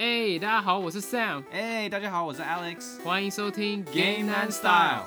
[0.00, 3.02] 哎、大家好，我是 Sam，哎、大家好，我是 Alex。
[3.02, 5.02] 欢迎收听 Game and Style。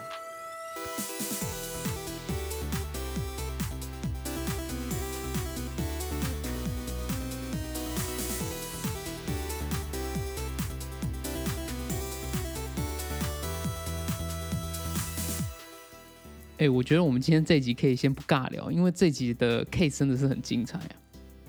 [16.57, 20.99] 哎、我觉得我们今天这集可以先不尬聊，因为这集的 case 真的是很精彩啊。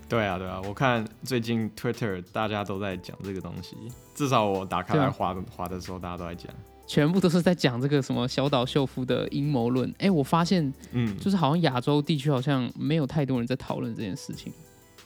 [0.07, 3.75] 对啊，对啊，我看最近 Twitter 大家都在讲这个东西，
[4.13, 6.53] 至少我打开来滑的滑的时候，大家都在讲。
[6.85, 9.91] 全部都是在讲这个什么小岛秀夫的阴谋论。
[9.99, 14.51] 哎、我发现嗯，就是好像亚洲地区好像没有太多人在讨论这件事情。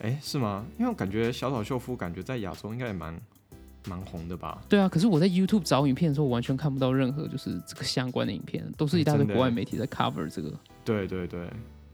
[0.00, 0.66] 哎、是吗？
[0.76, 3.18] 因为我感觉小岛秀夫感觉在亚洲应该也蛮
[3.86, 4.60] 蛮红的吧？
[4.68, 10.52] 对啊，可是我在 YouTube 找影片的时候，我完全看不到任何就是这个相关的影片，都是一大堆国外媒体在 cover 这个。
[10.84, 11.48] 对对对，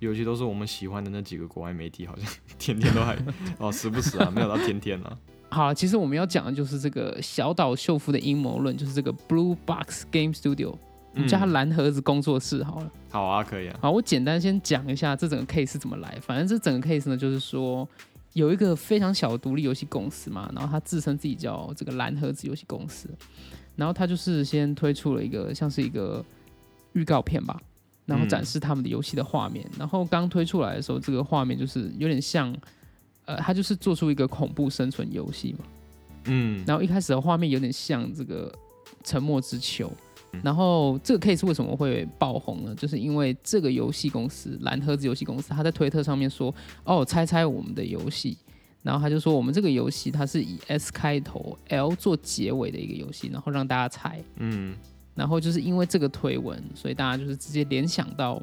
[0.04, 3.16] 尤其都是我们喜欢的那几个国外媒体，好像 天天都还
[3.58, 5.18] 哦，时不时啊，没有到天天啊。
[5.50, 10.74] 好，其实我们要讲的就是这个小岛秀夫的阴谋论，就是这个 Blue Box Game Studio，
[11.14, 12.90] 我们叫它嗯蓝盒子工作室好了。
[13.10, 13.78] 好啊，可以啊。
[13.80, 16.18] 好，我简单先讲一下这整个 case 是怎么来。
[16.20, 17.88] 反正这整个 case 呢，就是说
[18.32, 23.08] 有一个非常小的独立游戏公司嘛，然后它自称自己叫这个蓝盒子游戏公司，
[23.76, 26.24] 然后它就是先推出了一个像是一个
[26.94, 27.60] 预告片吧，
[28.06, 29.64] 然后嗯展示他们的游戏的画面。
[29.78, 32.54] 然后刚推出来的时候，这个画面就是有点像，
[33.24, 35.64] 呃，它就是做出一个恐怖生存游戏嘛。
[36.26, 38.50] 嗯，然后一开始的画面有点像这个
[39.02, 39.86] 《沉默之丘》，
[40.32, 42.74] 嗯然后这个 case 为什么会爆红呢？
[42.74, 46.52] 就是因为这个游戏公司蓝盒子游戏公司，他在推特上面说
[46.84, 48.36] ：“哦，猜猜我们的游戏。”
[48.82, 54.22] 然后他就说：“我们这个游戏它是以 S 开头，L 做结尾的一个游戏，然后让大家猜。
[54.36, 54.74] 嗯，
[55.14, 58.40] 然后就是因为这个推文，所以大家就是直接联想到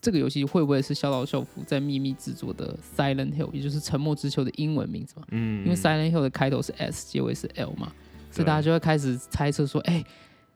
[0.00, 5.26] 这个游戏会不会是小岛秀夫在秘密制作的 Silent Hill，也就是沉默之丘的英文名字嘛？
[5.30, 7.92] 嗯，因为 Silent Hill 的开头是 S，结尾是 L 嘛，
[8.30, 10.04] 所以大家就会开始猜测说，哎、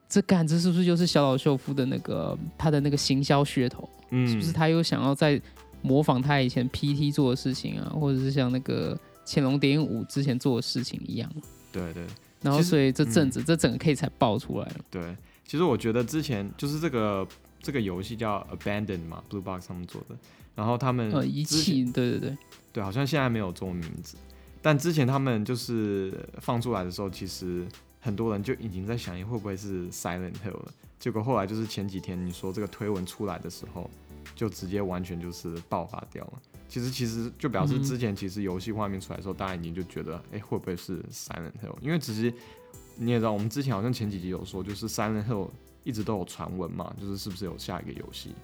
[0.09, 3.89] 这干这是不是就是小岛秀夫的那个他的那个行销噱头？
[4.11, 5.41] 嗯，是不是他又想要在
[5.81, 11.29] 模仿他以前 PT 做的事情啊，或者是像那个潜龙谍影五之前做的事情一样？
[11.73, 12.07] 对对
[12.43, 14.77] 然后所以这阵嗯子、这整个 case 才爆出来了。
[14.91, 15.17] 对，
[15.47, 17.27] 其实我觉得之前就是这个
[17.61, 20.17] 这个游戏叫 Abandon 嘛，Blue Box 他们做的，
[20.55, 22.39] 然后他们呃，遗弃，对对对，
[22.73, 24.17] 对，好像现在没有中文名字，
[24.61, 27.67] 但之前他们就是放出来的时候，其实
[28.01, 30.73] 很多人就已经在想，会不会是 Silent Hill 了。
[30.99, 33.91] 结果后来就是前几天你说这个推文出来的时候，
[34.35, 36.33] 就直接完全就是爆发掉了。
[36.73, 41.77] 其实其实就表示之前其实游戏画面出来的时候，大家已经就觉得，哎、会不会是 Silent Hill？
[41.83, 42.33] 因为其实
[42.97, 45.51] 你也知道，我们之前好像前几集有说，就是 Silent Hill
[45.85, 48.35] 一直都有传闻嘛，就是是不是有下一个游戏？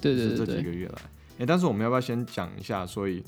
[0.00, 1.02] 对对对这，几个月来。
[1.38, 2.84] 哎、但是我们要不要先讲一下？
[2.84, 3.22] 所以，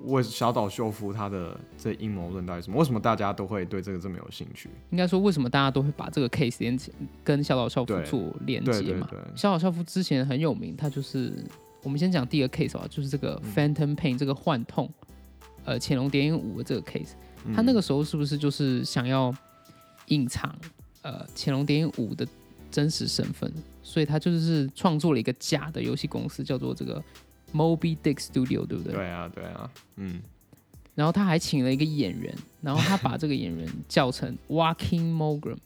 [0.00, 2.76] 为小岛秀夫他的这阴谋论到底什么？
[2.76, 4.68] 为什么大家都会对这个这么有兴趣？
[4.90, 6.92] 应该说为什么大家都会把这个 case 连起
[7.24, 9.08] 跟小岛秀夫对做连接嘛？
[9.34, 11.32] 小岛秀夫之前很有名，他就是
[11.86, 13.54] 我们先讲第二个 case 啊，就是这个嗯。
[13.54, 14.92] Phantom Pain 这个幻痛，
[15.64, 17.10] 呃，潜龙谍影五的这个 case，
[17.54, 19.32] 他那个时候是不是就是想要
[20.06, 20.52] 隐藏
[21.02, 22.26] 呃潜龙谍影五的
[22.72, 23.48] 真实身份，
[23.84, 27.00] 所以他就是创作了一个假的游戏公司，叫做这个
[27.54, 28.92] Moby Dick Studio，对不对？
[28.92, 30.20] 对啊对啊，嗯。
[30.96, 35.58] 然后他还请了一个演员，然后他把这个演员叫成 Joaquin Mogram，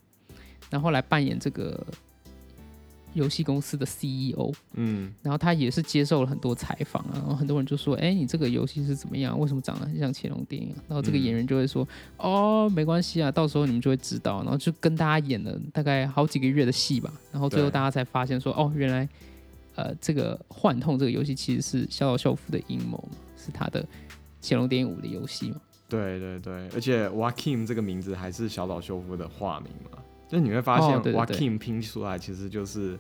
[0.69, 1.83] 然后来扮演这个
[3.15, 4.53] 游戏公司的 CEO。
[4.75, 9.39] 嗯然后他也是接受了很多采访啊，然后很多人就说：“哎，你这个游戏是怎么样？
[9.39, 11.87] 为什么长得很像乾隆电影、啊？”然后这个嗯演员就会说
[12.19, 19.09] ：“哦，没关系啊，到时候你们就会知道。”然后就跟大家演了大概好几个月的戏吧，然后最后大家才发现说：“哦，原来
[19.75, 23.85] 呃这个幻痛这个游戏其实是小岛秀夫的阴谋嘛，是他的
[24.43, 29.99] 乾隆电影五的游戏嘛。”对对对，而且 Wakim 这个名字还是小岛秀夫的化名嘛，
[30.31, 32.97] 就你会发现，Wakim 拼出来其实就是，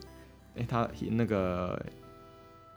[0.56, 1.80] 哎、他那个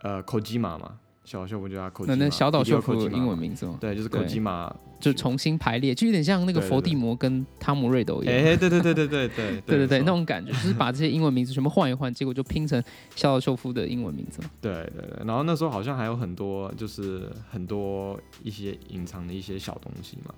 [0.04, 0.94] 呃 Kojima 嘛，
[1.24, 2.16] 小秀不就叫 Kojima？
[2.16, 3.78] 那,小岛秀夫英文名字吗？
[3.82, 8.36] 对，就是 Kojima，就重新排列，就有点像那个佛地魔跟汤姆瑞斗一样。
[8.36, 12.82] 哎，对对对对对对对 对对，那种感觉就是把这些英文名字全部换一换，结果就拼成
[13.16, 14.52] 小岛秀夫的英文名字嘛。
[14.62, 20.36] 对对对，然后那时候好像还有很多就是很多一些隐藏的一些小东西嘛。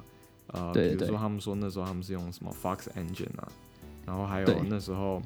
[0.47, 3.47] 呃，比如说他们说那时候他们是用什么 Fox Engine 啊，
[4.05, 5.21] 然后还有那时候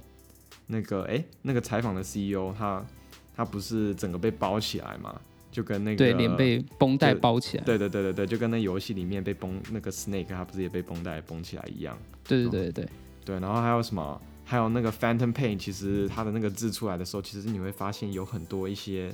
[0.68, 2.86] 那个哎那个采访的 CEO 他
[3.36, 5.20] 他不是整个被包起来嘛，
[5.52, 7.64] 就跟那个对，脸被绷带包起来。
[7.64, 12.90] 对对对对对，就跟那游戏里面被绷那个 Snake 他不是也被绷带绷起来一样，对对对对对，
[13.26, 14.22] 对，然后还有什么？
[14.46, 19.12] 还有那个 Phantom Pain，其实它的那个字出来的时候，其实你会发现有很多一些，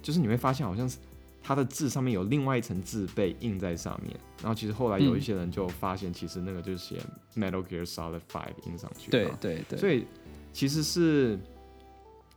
[0.00, 0.96] 就是你会发现好像是
[1.42, 7.00] 它的字上面有另外一层字被印在上面，然后其实后来有一些人就发现，其实那个就是写
[7.34, 9.10] Metal Gear Solid Five 印上去。
[9.10, 9.78] 对对对。
[9.78, 10.06] 所以
[10.52, 11.38] 其实是，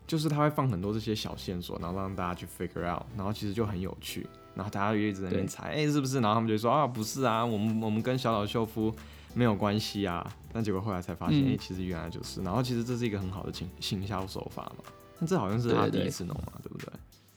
[0.08, 4.26] 就是他会放很多这些小线索，然后让大家去 figure out，然后其实就很有趣，
[4.56, 6.20] 然后大家就一直在那边猜，哎，是不是？
[6.22, 8.94] 然后他们就说啊，不是啊，我们我们跟小岛秀夫
[9.34, 10.26] 没有关系啊。
[10.54, 12.42] 但结果后来才发现，哎，其实原来就是。
[12.42, 14.84] 然后其实这是一个很好的行行销手法嘛。
[15.20, 16.88] 但这好像是他第一次弄嘛，对不对？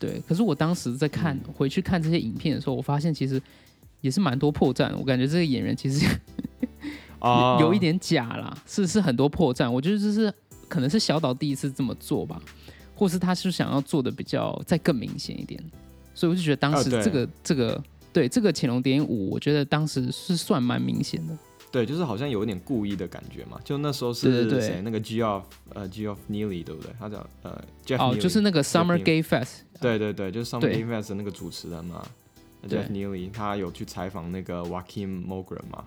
[0.06, 0.20] 对。
[0.26, 3.40] 可是我当时在看回去看这些影片的时候，我发现其实
[4.00, 4.94] 也是蛮多破绽。
[4.96, 6.06] 我感觉这个演员其实
[7.60, 9.70] 有一点假啦，是是很多破绽。
[9.70, 10.32] 我觉得这是
[10.68, 12.40] 可能是小岛第一次这么做吧，
[12.94, 15.62] 或是他是想要做的比较再更明显一点。
[16.14, 21.36] 所以我就觉得当时这个这个对这个潜龙谍影五，我觉得当时是算蛮明显的。
[21.75, 23.59] 对，就是好像有一点故意的感觉嘛。
[23.65, 24.81] 就那时候是谁？
[24.85, 26.93] 那个 G of 呃 G of Neely 对不对？
[27.00, 27.99] 他叫呃 Jeff。
[27.99, 29.62] 哦，就是那个 Summer Gay Fest。
[29.81, 32.06] 对对对，就是 Summer Gay Fest 那个主持人嘛
[32.69, 35.85] ，Jeff Neely，他有去采访那个 Joaquin Mogren 嘛。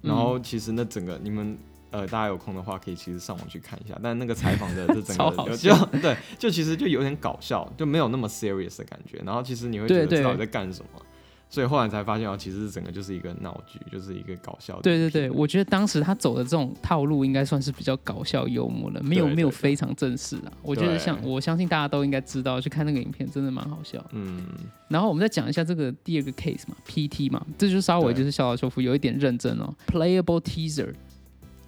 [0.00, 1.58] 然后其实那整个你们
[1.90, 3.98] 呃大家有空的话可以其实上网去看一下。
[4.00, 9.20] 但那个采访的这整个 就对，就其实就有点搞笑，就没有那么 serious 的感觉。
[9.26, 11.02] 然后其实你会觉得知道在干什么。
[11.48, 14.80] 所以后来才发现哦，其实整个就是一个闹剧，就是一个搞笑。
[14.82, 20.52] 对对对，我觉得当时他走的这种套路应该算是比较搞笑幽默了，没有没有非常正式啊。
[20.60, 24.04] 我觉得像我相信大家都应该知道，去看那个影片真的蛮好笑。
[24.12, 24.44] 嗯。
[24.88, 30.92] 然后我们再讲一下这个第二个 case 嘛，PT 嘛，这就稍微就是小岛秀夫有一点认真哦，Playable Teaser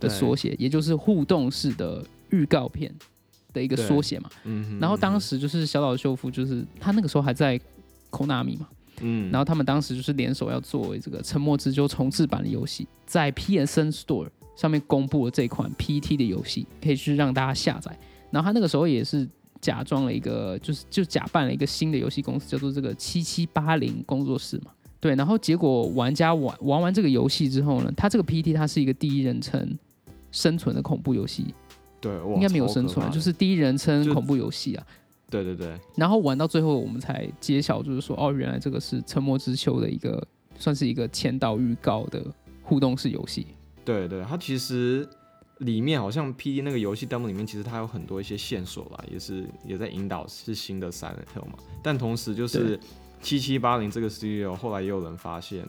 [0.00, 2.92] 的缩写，也就是互动式的预告片
[3.52, 4.28] 的一个缩写嘛。
[4.42, 4.78] 嗯。
[4.80, 7.58] 然后当时就是小岛秀夫，就是他那个时候还在
[8.10, 8.68] Konami 嘛。
[9.00, 17.96] 嗯，然后他们当时就是联手要作为这个《沉默之丘》重置版的游戏，在 PSN Store 上面公布了这款 PT 的游戏，可以去让大家下载。
[18.30, 19.28] 然后他那个时候也是
[19.60, 24.70] 假装了一个，就是就假扮了一个新的游戏公司，叫做这个七七八零工作室嘛。
[25.00, 29.78] 对，然后结果玩家玩玩完这个游戏之后呢，他这个 PT 它是一个第一人称
[30.32, 31.54] 生存的恐怖游戏。
[32.00, 34.86] 对，应该没有生存，就是第一人称恐怖游戏啊。
[35.30, 40.26] 对对对，然后玩到最后，我们才揭晓，就是说，哦，原来这个是《沉默之丘》的一个，
[40.58, 42.24] 算是一个前导预告的
[42.62, 43.46] 互动式游戏。
[43.84, 45.06] 对对，它其实
[45.58, 51.58] 里面好像 P D 那个游戏 demo 里面，其实它有很多一些线索吧，也是也在引导是新的 Silent Hill 嘛。
[51.82, 52.80] 但同时就是
[53.20, 55.68] 七七八零这个 studio 后来也有人发现，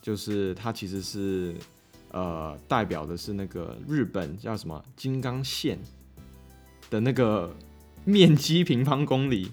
[0.00, 1.56] 就是它其实是
[2.12, 5.76] 呃代表的是那个日本叫什么金刚线
[6.88, 7.52] 的那个。
[8.04, 9.52] 面积平方公里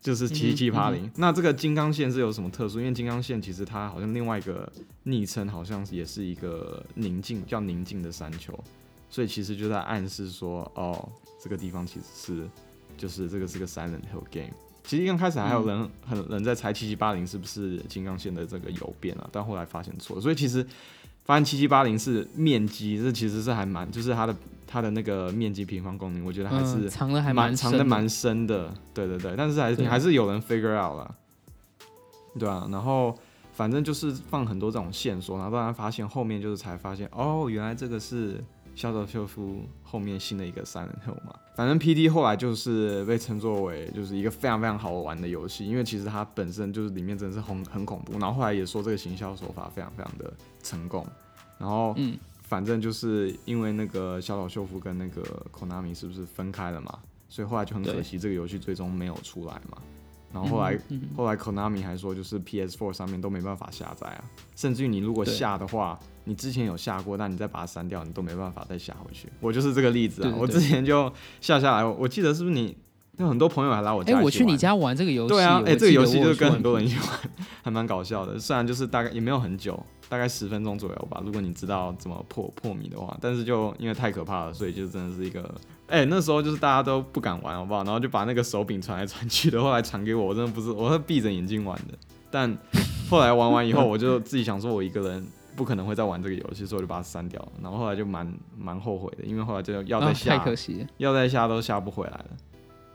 [0.00, 1.10] 就是七七八零。
[1.16, 2.78] 那这个金刚线是有什么特殊？
[2.78, 4.70] 因为金刚线其实它好像另外一个
[5.02, 8.52] 昵称，好像也是一个宁静叫宁静的山丘，
[9.10, 11.08] 所以其实就在暗示说，哦，
[11.42, 12.48] 这个地方其实是
[12.96, 14.52] 就是这个是个 Silent Hill game。
[14.84, 20.64] 其实刚开始还有人很人在猜七七八零是不是金刚线的这个邮变啊，但后来发现错，所以其实
[21.26, 24.34] 发现七七八零是面积，这其实是还蛮就是它的。
[24.68, 31.14] 它的那个面积平方公里，我觉得还是藏的还蛮藏的蛮深的，对对对，但是还是还是有人 figure out 了，
[32.36, 33.16] 对啊，然后
[33.52, 38.42] 反正就是放很多这种线索，然后突然发现后面就是才发现，哦，原来这个是
[38.76, 41.34] 肖岛秀夫后面新的一个三人头嘛。
[41.56, 50.32] 反正 P D 后来就是被称作为就是一个非常非常好玩的游戏，因为其实它本身就是里面真的是很很恐怖，然后后来也说这个行销手法非常非常的
[50.62, 51.04] 成功，
[51.58, 52.16] 然后嗯。
[52.48, 56.96] 反正就是因为那个小岛秀夫跟那个 Konami 是不是分开了嘛，
[57.28, 59.82] 所以后来就很可惜，这个游戏最终没有出来嘛。
[60.32, 60.78] 然后后来
[61.16, 69.28] 后来 Konami 还说，就是 PS4 上面都没办法下载啊，甚至于你如果下的话，你之前有下过，但你再把它删掉，你都没办法再下回去。
[69.40, 72.76] 我就是这个例子啊，我之前就下下来，我记得是不是你？
[73.18, 74.14] 有很多朋友还来我家。
[74.14, 75.28] 哎，我去你家玩这个游戏。
[75.30, 77.08] 对啊，哎，这个游戏就是跟很多人一起玩，
[77.62, 78.38] 还蛮搞笑的。
[78.38, 79.82] 虽然就是大概也没有很久。
[80.08, 85.52] 大概十分钟左右吧，如果你知道怎么破破谜的话，但是就因为太可怕了，所以就真的是一个，
[85.88, 87.84] 哎，那时候就是大家都不敢玩，好不好？
[87.84, 91.96] 然后就把那个手柄传来传去的，后来传给我，我真的不是，我是闭着眼睛玩的。
[92.30, 92.56] 但
[93.08, 95.24] 后来玩完以后，我就自己想说，我一个人
[95.54, 97.52] 不可能会再玩这个游戏，所以我就把它删掉了。
[97.62, 102.26] 然后后来就蛮蛮后悔的，因为后来就要再下，太可惜，要再下都下不回来了。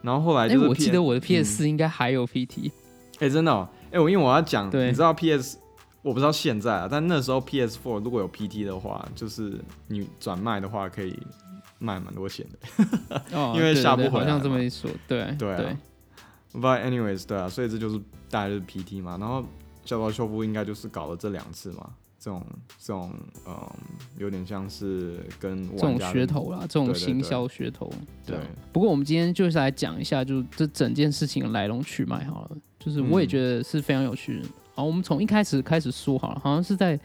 [0.01, 2.71] 然后后来，哎，我记得我的 PS 四应该还有 PT，
[3.19, 5.59] 哎，真的，哎，我因为我要讲，你知道 PS。
[6.03, 11.15] 我不知道现在啊，但那时候 PS4 如果有 PT 的话，就是你转卖的话可以
[11.81, 12.45] 卖蛮多钱
[13.09, 13.21] 的，
[13.55, 14.25] 因为下不回来。
[14.25, 15.77] 好像这么一说，对对啊。
[16.53, 17.97] But anyways，对啊，所以这就是
[18.29, 19.17] 大概就是 PT 嘛。
[19.17, 19.43] 然后
[19.83, 22.45] 小岛秀夫应该就是搞了这两次嘛，这种
[22.77, 23.11] 这种
[23.47, 23.69] 嗯，
[24.17, 27.91] 有点像是跟这种噱头啦，这种对对对行销噱头。
[28.25, 32.57] 对啊不过我们今天就是来讲一下，就这整件事情的来龙去脉好了。
[32.77, 34.47] 就是我也嗯觉得是非常有趣的。
[34.75, 36.99] 好，我们从一开始开始说好了，好像是在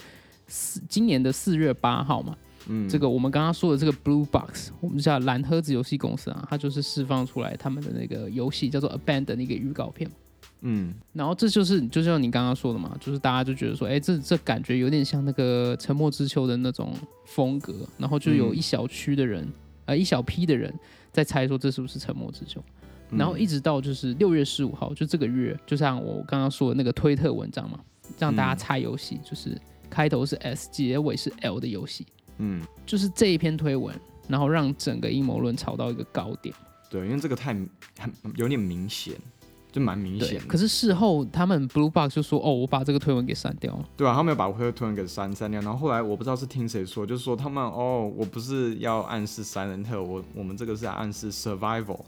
[0.48, 2.36] 四今年的四月八号嘛。
[2.68, 2.88] 嗯。
[2.88, 10.10] 这个我们刚刚说的这个 Blue Box，我们叫蓝盒子游戏公司啊，它就是释放出来他们的那个游戏叫做 Abandon 的一个预告片。
[10.62, 10.94] 嗯。
[11.12, 16.94] 然后这就是就像你刚刚说的嘛，就是大家就觉得说，哎，这这感觉有点像那个沉默之丘的那种
[17.24, 19.46] 风格，然后就有嗯一小区的人，
[19.84, 20.72] 呃，一小批的人
[21.12, 22.60] 在猜说这是不是沉默之丘，
[23.10, 23.18] 嗯。
[23.18, 27.78] 然后一直到就是六月十五号，就这个月，就像我刚刚说的那个推特文章嘛，
[28.18, 28.58] 让大家嗯。
[28.58, 29.56] 猜游戏，就是
[29.88, 32.06] 开头是 S，结尾是 L 的游戏，
[32.38, 33.94] 嗯就是这一篇推文，
[34.28, 36.54] 然后让整个阴谋论炒到一个高点。
[36.88, 39.14] 对，因为这个太很有点明显，
[39.72, 40.46] 就蛮明显，的。
[40.46, 43.88] 可是事后他们 Blue Box 就说，哦，我把这个推文给删掉了。
[43.96, 52.00] 对啊，他们有把推推文给删删掉，然后后来我不知道是听谁说，就是说他们哦，我不是要暗示 Silent Hill，我我们这个是在暗示 Survival，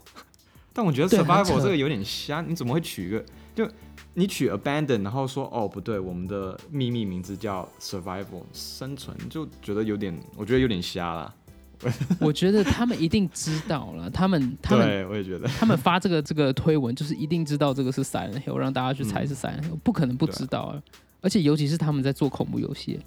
[0.79, 3.21] 但我觉得 Survival 这个有点瞎，你怎么会取一个
[3.53, 3.69] 就
[4.13, 11.35] 你取 Abandon，然后说哦不对，我们的秘密名字叫 Survival 生存，就觉得有点，我觉得有点瞎啦。
[12.21, 20.81] 我觉得他们一定知道了，他们他们对，我也觉得，他们发这个这个推文，就是一定知道这个是 Silent Hill，让大家去猜是 Silent Hill，、不可能不知道啊！
[21.19, 23.01] 而且尤其是他们在做恐怖游戏，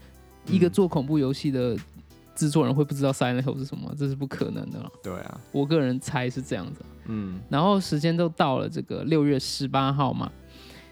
[0.46, 1.74] 一个嗯做恐怖游戏的
[2.34, 3.94] 制作人会不知道 Silent Hill 是什么？
[3.98, 4.90] 这是不可能的啦。
[5.02, 6.82] 对啊，我个人猜是这样子。
[7.06, 7.40] 嗯。
[7.48, 10.30] 然后时间都到了这个六月十八号嘛，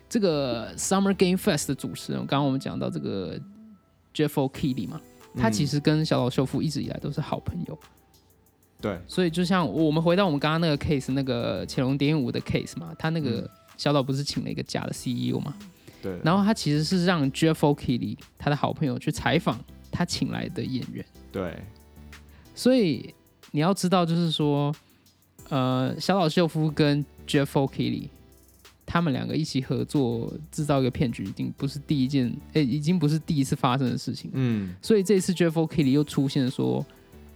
[0.08, 3.38] 这个 Summer Game Fest 的主持人，刚刚我们讲到这个
[4.14, 5.00] Jeff O'Keefe 嘛，
[5.36, 5.52] 他嗯。
[5.52, 7.78] 其实跟小岛秀夫一直以来都是好朋友。
[8.80, 13.50] 对，所以就像我们回到我们刚刚那个 case，那个潜龙谍影五的 case 嘛，他那个嗯。
[13.80, 15.54] 小岛不是请了一个假的 CEO 嘛，
[16.02, 19.58] 对，然后他其实是让 Jeff O'Keefe 他的好朋友去采访
[19.90, 21.02] 他请来的演员，
[21.32, 21.56] 对，
[22.54, 23.14] 所以
[23.52, 24.70] 你要知道，就是说，
[25.50, 28.08] 呃，小岛秀夫跟 Jeffokilly
[28.86, 34.30] 他们两个一起合作制造一个骗局，已经不是第一件，诶，已经不是第一次发生的事情。
[34.34, 34.74] 嗯。
[34.82, 36.84] 所以这次 Jeffokilly 又出现说，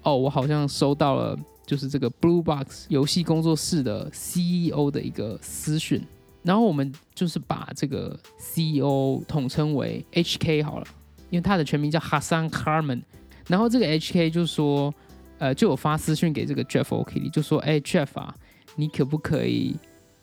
[0.03, 6.03] 哦，我好像收到了就是这个 Blue Box 游戏工作室的 CEO 的一个私讯，
[6.43, 10.87] 然后我们就是把这个 CEO 统称为 HK 好了，
[11.31, 13.03] 因为他的全名叫 Hassan Carmen，
[13.49, 14.93] 然后这个 HK 就说，
[15.39, 18.35] 呃，就有发私讯给这个 Jeff O'Keefe，就说，哎，Jeff 啊，
[18.77, 19.77] 你可不可以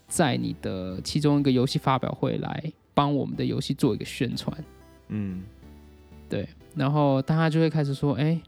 [0.08, 4.56] 在你的其中一个游戏发表会来帮我们的游戏做一个宣传？
[5.10, 5.44] 嗯
[6.30, 8.40] 对，然后大家就会开始说，哎，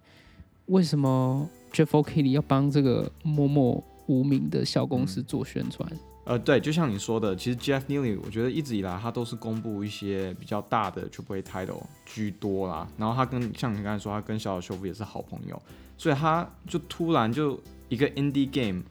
[0.67, 5.87] 为什么 Jeff O'Keefe 要帮这个默默无名的小公司做宣传？
[6.25, 12.87] 呃，对，就像你说的，其实 Jeff Neely 我觉得一直以来他都是公布一些比较大的 Triple A title 居多啦。
[12.97, 15.61] 然后他跟像你刚才说，他跟小小修夫也是好朋友，
[15.97, 18.83] 所以他就突然就一个 indie game，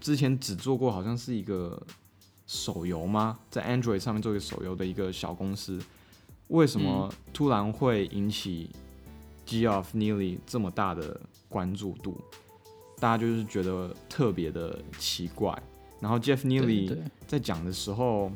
[0.00, 1.78] 之前只做过好像是一个
[2.46, 3.38] 手游吗？
[3.50, 5.78] 在 Android 上面做一个手游的一个小公司，
[6.46, 8.70] 为什么突然会引起
[9.46, 12.18] Geoff Neely 这么大的关注度？
[12.98, 15.62] 大家就是觉得特别的奇怪。
[16.00, 18.30] 然后 Jeff Neely 在讲的时候，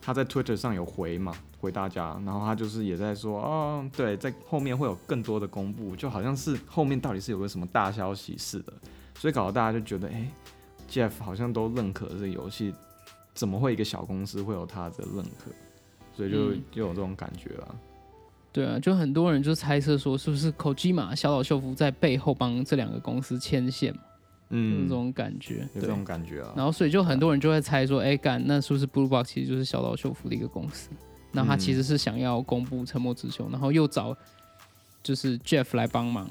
[0.00, 8.72] 他在 Twitter 上有回嘛，回大家，然后他就是也在说，哦，对，在后面会有更多的公布，就好像是后面到底是有个什么大消息似的，
[9.18, 10.30] 所以搞得大家就觉得，哎
[10.88, 12.72] ，Jeff 好像都认可这个游戏，
[13.34, 15.50] 怎么会一个小公司会有他的认可？
[16.14, 17.74] 所以就嗯就有这种感觉了。
[18.52, 24.00] 对啊，就很多人就猜测说，是不是 Kojima 小岛秀夫在背后帮这两个公司牵线嘛？
[24.48, 25.68] 有嗯这，种感觉。
[25.74, 26.52] 有这种感觉啊。
[26.56, 30.90] 然后所以就很多人就会猜说，哎，干，那是不是 Blue Box 其实就是小岛秀夫的一个公司？
[31.32, 34.16] 那他其实是想要公布《沉默之丘》，然后又找
[35.02, 36.30] 就是 Jeff 来帮忙，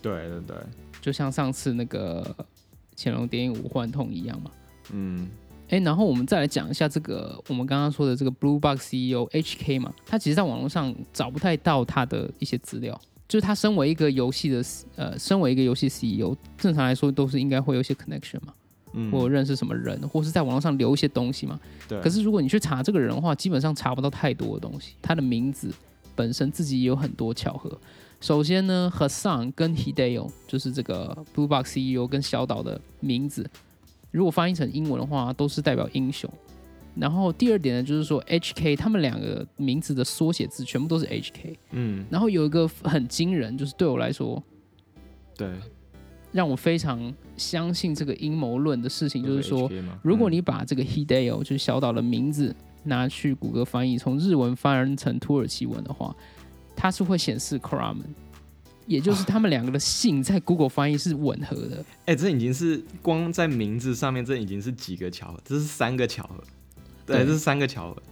[0.00, 0.56] 对对对，
[1.02, 2.22] 就像上次那个
[2.96, 4.50] 《潜龙谍影五幻痛》一样嘛。
[4.92, 5.28] 嗯
[5.68, 12.98] 哎，然后我们再来讲一下这个我们刚刚说的这个 Blue Box CEO HK 嘛，他其实在网络上找不太到他的一些资料。
[13.28, 14.64] 就是他身为一个游戏的
[14.96, 18.54] 呃，身为一个游戏 CEO，正常来说都是应该会有一些 connection 嘛，
[18.94, 21.60] 嗯，或认识什么人，或是在网络上留一些东西嘛。
[21.86, 24.94] 对，可是如果你去查这个人的话，基本上查不到太多的东西。
[25.02, 25.70] 他的名字
[26.16, 27.78] 本身自己也有很多巧合。
[28.20, 33.48] 首先呢，Hassan 跟 Hideo 就是这个 Blue Box CEO 跟小岛的名字，
[34.10, 36.28] 如果翻译成英文的话，都是代表英雄。
[36.94, 41.56] 然后第二点呢，就是说 HK 他们两个名字的缩写字全部都是 HK。
[41.70, 42.04] 嗯。
[42.10, 44.42] 然后有一个很惊人，就是对我来说，
[45.36, 45.48] 对，
[46.32, 49.70] 让我非常相信这个阴谋论的事情，就是说，
[50.02, 52.54] 如果嗯你把这个 Hideo 就是小岛的名字
[52.84, 56.14] 拿去谷歌翻译，从日文翻成土耳其文的话，
[56.74, 58.04] 它是会显示 Kramen，
[58.86, 61.84] 也就是他们两个的姓在 Google 翻译是吻合的。
[62.06, 66.42] 哎、这已经是光在名字上面，这已经是几个巧合，这是三个巧合，
[67.08, 68.02] 对，这是三个巧合，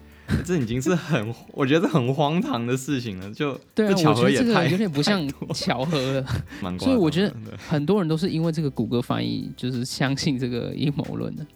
[0.45, 6.26] 这已经是很， 我觉得很荒唐的事情了，就对啊，这巧我觉得这个合也太有点不像巧合了。
[6.81, 7.35] 所以我觉得
[7.69, 11.47] 很多人都是因为这个谷歌翻译，就是相信这个阴谋论的。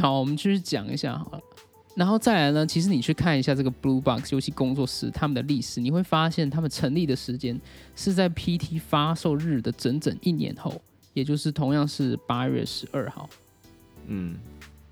[0.00, 1.40] 好，我们继续讲一下好了。
[1.94, 7.60] 然后再来呢，其实你去看一下这个 Blue Box 游戏工作室他们的历史，你会发现他们成立的时间
[7.96, 10.80] 是在 PT 发售日的整整一年后，
[11.12, 13.28] 也就是同样是八月十二号。
[14.06, 14.36] 嗯，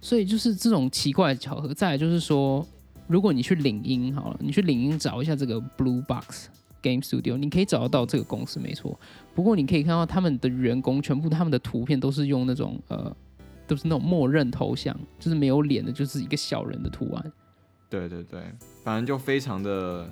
[0.06, 1.74] 所以就是这种奇怪的巧合。
[1.74, 2.64] 再来就是说，
[3.08, 6.46] 如果你去领英好了，你去领英找一下这个 Blue Box
[6.80, 8.96] Game Studio，你可以找得到这个公司没错。
[9.34, 13.12] 不过你可以看到他们的员工全部他们的图片都是用那种呃，
[13.66, 17.32] 都是那种默认头像，就是没有脸的，就是一个小人的图案，
[17.90, 18.40] 对对对，
[18.84, 20.08] 反正就非常的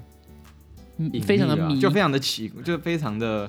[0.97, 3.49] 嗯非常的迷，就非常的奇，就非常的，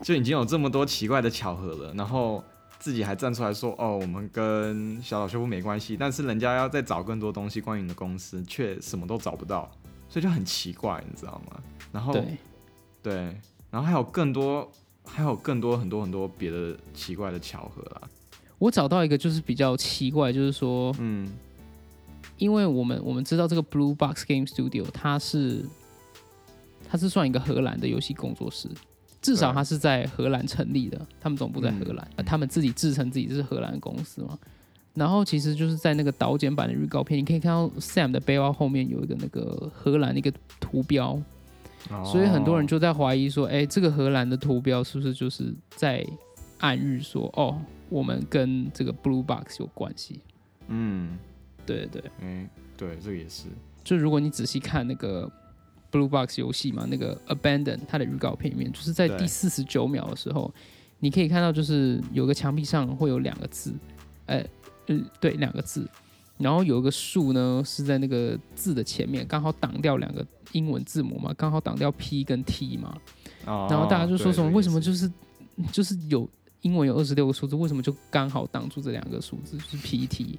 [0.00, 2.42] 就已经有这么多奇怪的巧合了，然后
[2.78, 9.70] 自己还站出来说，哦，我们跟小岛修复没关系，但是人家要再找更多东西关于你的公司，却什么都找不到，
[10.08, 11.60] 所以就很奇怪，你知道吗？
[11.92, 12.36] 然后对。
[13.00, 13.14] 对，
[13.70, 14.68] 然后还有更多，
[15.06, 18.02] 还有更多很多很多别的奇怪的巧合啦，
[18.58, 21.32] 我找到一个就是比较奇怪，就是说，嗯
[22.36, 25.64] 因为我们我们知道这个 Blue Box Game Studio 它是
[26.88, 28.68] 它是算一个荷兰的游戏工作室，
[29.20, 34.38] 至少对它是在荷兰成立的，他们总部在荷兰，嗯呃他们自己自称自己是荷兰公司嘛。
[34.94, 41.20] 然后其实就是在那个导剪版的预告片，你可以看到 Sam 的背包后面有一个那个荷兰的一个图标，
[42.04, 46.04] 所以很多人哦就在怀疑说，哎，这个荷兰的图标是不是就是在
[46.58, 50.20] 暗喻说，哦，我们跟这个 Blue Box 有关系？
[50.66, 51.16] 嗯，
[51.64, 52.10] 对对对。
[52.20, 53.44] 哎、对，这个也是，
[53.84, 55.30] 就如果你仔细看那个
[55.90, 60.52] Blue Box 游戏嘛，那个 Abandon 它的预告片里面，就是在第四十九秒的时候，
[60.98, 63.72] 你可以看到就是有个墙壁上会有两个字，
[64.26, 64.44] 呃，
[64.88, 65.88] 嗯，对，两个字，
[66.36, 72.96] 然后有一个树呢是在那个字的前面，刚好挡掉两个英文字母嘛，刚好挡掉 P 跟 T 嘛，
[73.46, 75.10] 哦然后大家就说什么，为什么就是
[75.72, 76.28] 就是有
[76.62, 80.38] 英文有二十六个数字，为什么就刚好挡住这两个数字，就是 P T？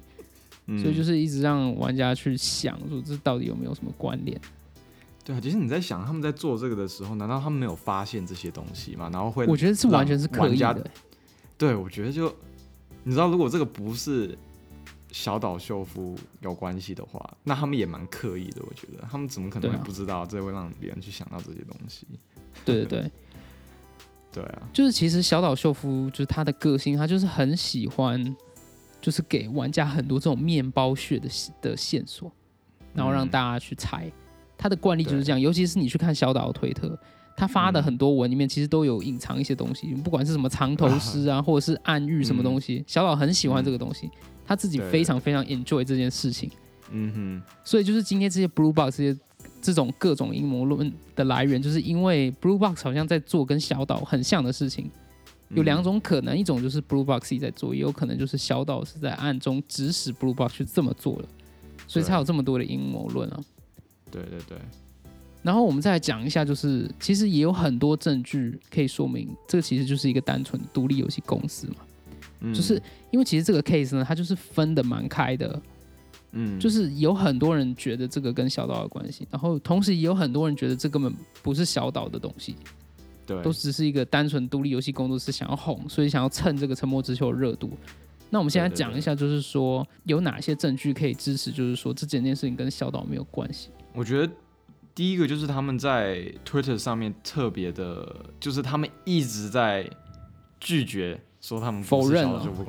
[0.78, 4.40] 所以就嗯是一直让玩家去想说这到底有没有什么关联。
[5.22, 9.10] 对啊，其实你在想他们在做这个的时候，难道他们没有发现这些东西吗？
[9.12, 10.90] 然后会，我觉得是完全是刻意的。
[11.58, 12.34] 对我觉得就，
[13.04, 14.36] 你知道，如果这个不是
[15.12, 18.62] 小岛秀夫有关系的话，那他们也蛮刻意的。
[18.66, 22.06] 我觉得他们怎么可能会不知道这会让别人去想到这些东西？
[22.64, 23.10] 对对对，
[24.32, 28.34] 对啊，就是其实小岛秀夫就是他的个性，他就是很喜欢，
[29.02, 31.28] 就是给玩家很多这种面包屑的
[31.60, 32.32] 的线索，
[32.94, 34.10] 然后让嗯大家去猜。
[34.60, 36.94] 他的惯例就是这样，尤其是你去看小岛的推特，
[37.34, 44.10] 他发的很多文里面其实都有隐藏一些东西，不管是什么藏头诗啊，或者是暗喻什么东西，小岛很喜欢这个东西，
[44.44, 46.50] 他自己非常非常 enjoy 这件事情。
[46.90, 47.42] 嗯哼。
[47.64, 49.18] 所以就是今天这些 Blue Box 这些
[49.62, 54.90] 这种各种阴谋论的来源，就是因为 Blue Box 好像在做跟小岛很像的事情。
[55.54, 61.24] 有两嗯，种可能，一种就是 Blue Box 自己在做，也有可能就是小岛是在暗中指使 Blue Box 去这么做的，
[61.88, 63.40] 所以才有这么多的阴谋论啊。
[64.10, 64.58] 对对对，
[65.42, 71.76] 然后我们再来讲一下，就是其实也有很多证据可以说明，这个其实就是一个单纯独立游戏公司嘛。
[72.40, 72.52] 嗯。
[72.52, 75.62] 就是因为其实这个 case 呢，它就是分的蛮开的，
[76.32, 82.56] 嗯，就是有很多人觉得这个跟小岛有关系，然后同时也有很多人觉得这根本不是小岛的东西，
[83.26, 87.70] 对，都只是一个单纯独立游戏工作室想要红，所以想要蹭这个《沉默之丘》的热度。
[88.30, 93.70] 那我们现在讲一下，就是说有哪些证据可以支持，就是说这整件事情跟小岛没有关系。
[93.92, 94.32] 我觉得
[94.94, 99.88] 第一个就是他们在 Twitter 上面特别的，就是他们一直在
[100.60, 102.28] 拒绝说他们否认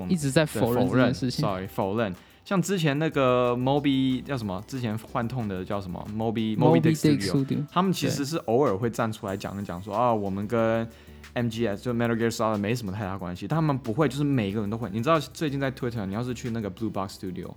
[0.10, 1.42] 一直在否认这认事情。
[1.42, 2.14] Sorry，否认。
[2.44, 4.62] 像之前那个 Moby 叫什么？
[4.68, 10.88] 之前幻痛的叫什么？Moby Moby Dick Studio，Studio，他们其实是偶尔会站出来讲一讲说啊，我们跟
[11.34, 14.90] MGS 就 Metal Gear Solid 没什么太大关系，但他们不会，就是每个人都会。
[14.92, 17.54] 你知道最近在 Twitter，你要是去那个 Blue Box Studio，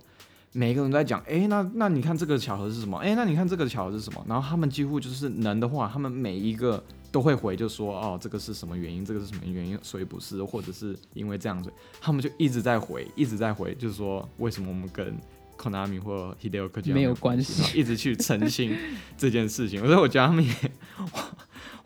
[0.53, 2.97] 每个人都在讲，哎、那那你看这个巧合是什么？
[2.99, 4.25] 哎、那你看这个巧合是什么？
[4.27, 9.03] 然后他们几乎就是能的话，他们每一个都会回，就说哦，这个是什么原因？
[9.03, 9.77] 这个是什么原因？
[9.81, 15.17] 所以不是，或者是因为这样子，他们就一直在回，一直在回，就是说为什么我们跟
[15.57, 18.75] Konami 或 Hideo Kojima 没有关关系一直去澄清
[19.17, 19.79] 这件事情。
[19.79, 20.53] 所以我觉得他们也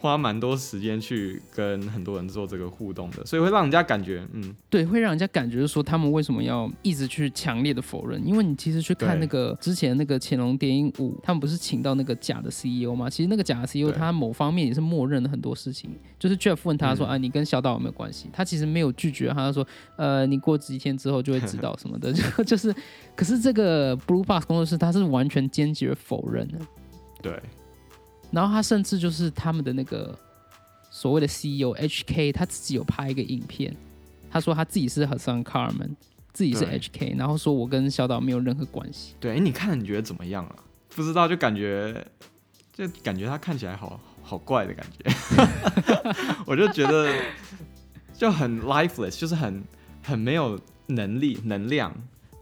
[0.02, 8.26] 花蛮多时间去跟很多人做这个互动的，所以会让人家感觉，嗯，对，会让人家感觉说他们为什么要一直去强烈的否认？
[8.26, 13.10] 因为你其实去看那个之前那个乾隆电影五，他们不是请到那个假的 CEO 吗？
[13.10, 15.92] 其实那个假的 CEO 他某方面也是默认了很多事情。
[16.18, 18.30] 就是 Jeff 问他说啊，你跟小岛有没有关系？
[18.32, 22.74] 他其实没有拒绝，他说呃，你过几天之后就会知道什么的， 就就是，
[23.18, 26.58] 可是这个 Blue Box 工作室他是完全坚决否认的。
[27.22, 27.38] 对。
[28.32, 30.18] 然后他甚至就是他们的那个
[30.92, 33.76] 所谓的 CEO HK，他自己有拍一个影片，
[34.30, 35.96] 他说他自己是 Hassan Carmen，
[36.34, 39.16] 自己是 HK，然后说我跟小岛没有任何关系。
[39.20, 40.56] 对，哎，你看你觉得怎么样啊？
[40.96, 42.06] 不知道，就感觉
[42.74, 45.12] 就感觉他看起来好好怪的感觉，
[46.46, 47.14] 我就觉得
[48.14, 49.64] 就很 lifeless，就是很
[50.04, 51.94] 很没有能力能量。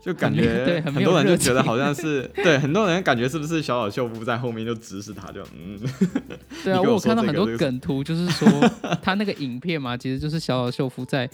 [0.07, 5.77] 就感觉很多人就觉得好像是 对很多人感觉是不是小岛秀夫在后面就指使他，就嗯，
[6.63, 8.47] 对啊，我有看到很多梗图，就是说
[9.03, 11.29] 他那个影片嘛，其实就是小岛秀夫在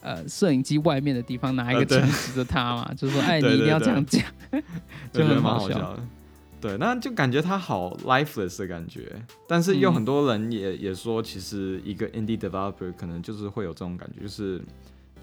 [0.00, 4.24] 呃摄影机外面的地方拿一个枪指着他嘛，就是说哎，你一定要这样讲，
[5.12, 5.96] 就很好笑。
[6.60, 9.12] 对，那就感觉他好 lifeless 的感觉，
[9.46, 14.60] 但是有很多人也也说，其实一个 indie developer 可能就是会有这种感觉，就是。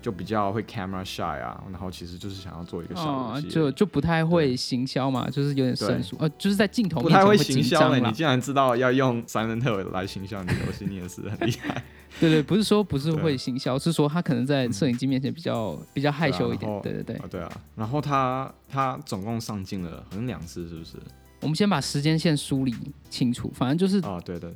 [0.03, 7.97] 就比较会 camera shy 啊，然后其实就是想要做一个小游戏，就就不太会行销嘛，就是有点生疏，呃，就是在镜头不太会行销了。
[7.97, 11.81] 你竟然知道要用 Silent Hill 来行销你的游戏，你也是很厉害。
[12.19, 16.69] 对对，不是说不是会行销，是说他可能在摄影机面前比较比较害羞一点。
[16.81, 17.49] 对对对，对啊。
[17.75, 20.97] 然后他他总共上镜了好像两次，是不是？
[21.39, 22.75] 我们先把时间线梳理
[23.09, 24.53] 清楚，反正就是啊，对对。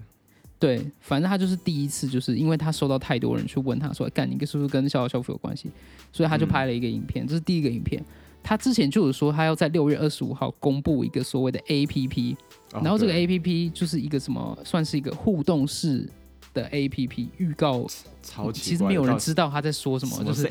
[0.60, 5.70] 对，反正他就是第一次，就是因为他收到太多人去问他说：“干，你是不是跟小小修复有关系？”
[6.12, 8.04] 所以他就拍了一个影片，这是第一个影片。
[8.44, 12.36] 他之前就有说他要在六月二十五号公布一个所谓的 A P P，
[12.72, 16.10] 然后这个 A P P 就是一个什么，算是一个互动式
[16.54, 17.86] 的 A P P 预告。
[18.24, 20.50] 超其实没有人知道他在说什么，就是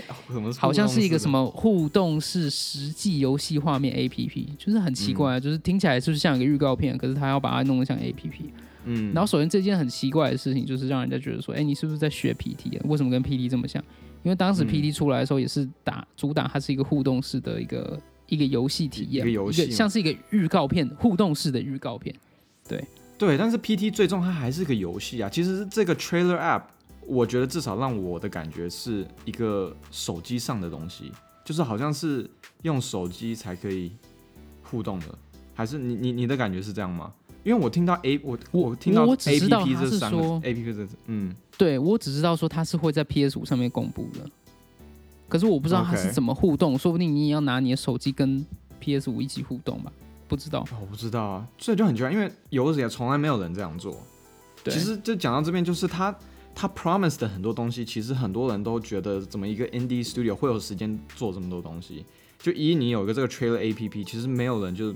[0.58, 8.52] 好像是一个什么互动式实际游戏画面 A P P，就是很奇怪，就是听起来就是像一个预告片，可是他要把它弄得像 A P P。
[8.86, 12.82] 嗯，然后首先这件很奇怪的事情，就是让人家觉得说，哎，你是不是在学 PT 啊？
[12.84, 13.82] 为什么跟 PT 这么像？
[14.22, 22.14] 因为当时 PT 出来的时候，也是打主打，它是一个互动式的一个一个游戏体验，一个游戏，像是一个预告片，互动式的预告片。
[22.68, 22.84] 对
[23.16, 25.28] 对，但是 PT 最终它还是个游戏啊。
[25.28, 26.62] 其实这个 Trailer App，
[27.06, 31.12] 我觉得至少让我的感觉是一个手机上的东西，
[31.44, 32.28] 就是好像是
[32.62, 33.92] 用手机才可以
[34.62, 35.06] 互动的，
[35.54, 37.12] 还是你你你的感觉是这样吗？
[37.46, 44.28] 因为我听到 A 我我听到 A P P 这三个 A P P 这嗯，对我只知道说它是会在 P S 五上面公布的，
[45.28, 48.44] 可是我不知道它是怎么互动，说不定你也要拿你的手机跟
[48.80, 49.92] P S 五一起互动吧？
[50.26, 53.96] 不知道，我不知道啊，所以就很奇怪，因为有史以来从来没有人这样做。
[54.64, 56.12] 其实就讲到这边，就是他
[56.52, 62.04] 他 promise 的很多东西，其实很多人都觉得怎么一个 Indie Studio 会有时间做这么多东西？
[62.40, 64.92] 就一你有一个这个 Trailer A P P，其实没有人就。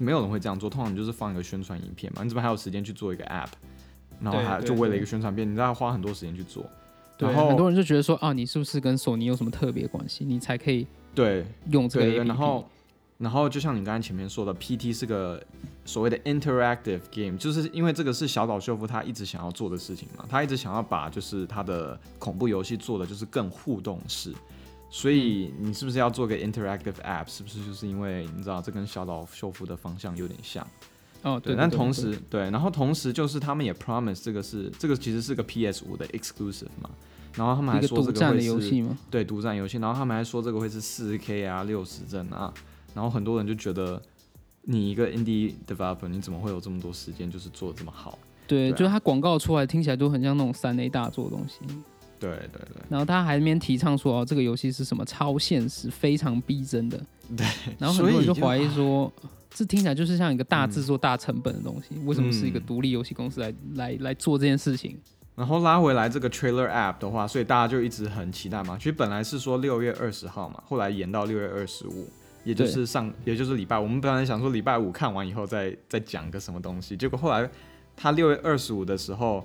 [0.00, 3.50] 没有人会这样做，通常就是放一个宣传影片嘛，你怎么还有时间去做一个 app，
[4.20, 6.64] 然后还就为了一个宣传片，你知道花很多时间去做，
[7.18, 11.44] 然后很多人就觉得说啊，你是不是跟索尼有什么特别关系，你才可以对。
[11.70, 12.66] 用这个然后
[13.18, 15.42] 然后就像你刚才前面说的，PT 是个
[15.84, 24.32] 所谓的 interactive game，就是因为这个是小岛秀夫他一直想要做的事情嘛，他一直想要把就是他的恐怖游戏做的就是更互动式。
[24.90, 27.24] 所以你是不是要做个 interactive app？
[27.28, 30.66] 是不是就是因为你知道这跟小岛秀夫的方向有点像？
[31.22, 31.54] 哦，对。
[31.54, 36.90] 但同时，对，然后同时就是他们也 promise 这个是这个其实是个 PS 五的 exclusive 嘛。
[37.36, 39.78] 然后他们还说这个会是对独占游戏。
[39.78, 42.52] 然后他们还说这个会是四 K 啊，六十帧啊。
[42.92, 44.02] 然后很多人就觉得
[44.62, 48.18] 你一个 indie developer 你怎么会有这么多时间就是做这么好？
[48.48, 51.60] 对，就是他广告出来听起来都很像那种三 A 大作的东西。
[52.20, 57.00] 对对对，然后他还那边提倡说哦，这个游戏是什么超现实、非常逼真的。
[57.36, 57.46] 对，
[57.78, 59.10] 然后很多人就怀疑说，
[59.48, 64.98] 这听起来就是像一个大制作、大成本的东西，为什么是一个独立游戏公司来来来做这件事情？
[65.34, 68.76] 然后拉回来这个 trailer app 的话，所以大家就一直很期待嘛。
[68.76, 72.06] 其实本来是说六月二十号嘛，后来延到六月二十五，
[72.44, 73.78] 也就是上，也就是礼拜。
[73.78, 77.48] 我们本来想说礼拜五看完以后再再讲个什么东西，结果后来
[77.96, 79.42] 他六月二十五的时候。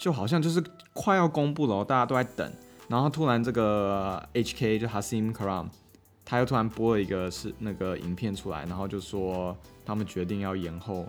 [0.00, 2.50] 就好像就是快要公布了，大家都在等，
[2.88, 5.66] 然后突然这个 H K 就 Hasim Karam，
[6.24, 11.06] 他又突然播了一个是那个影片出来，然后就说他们决定要延后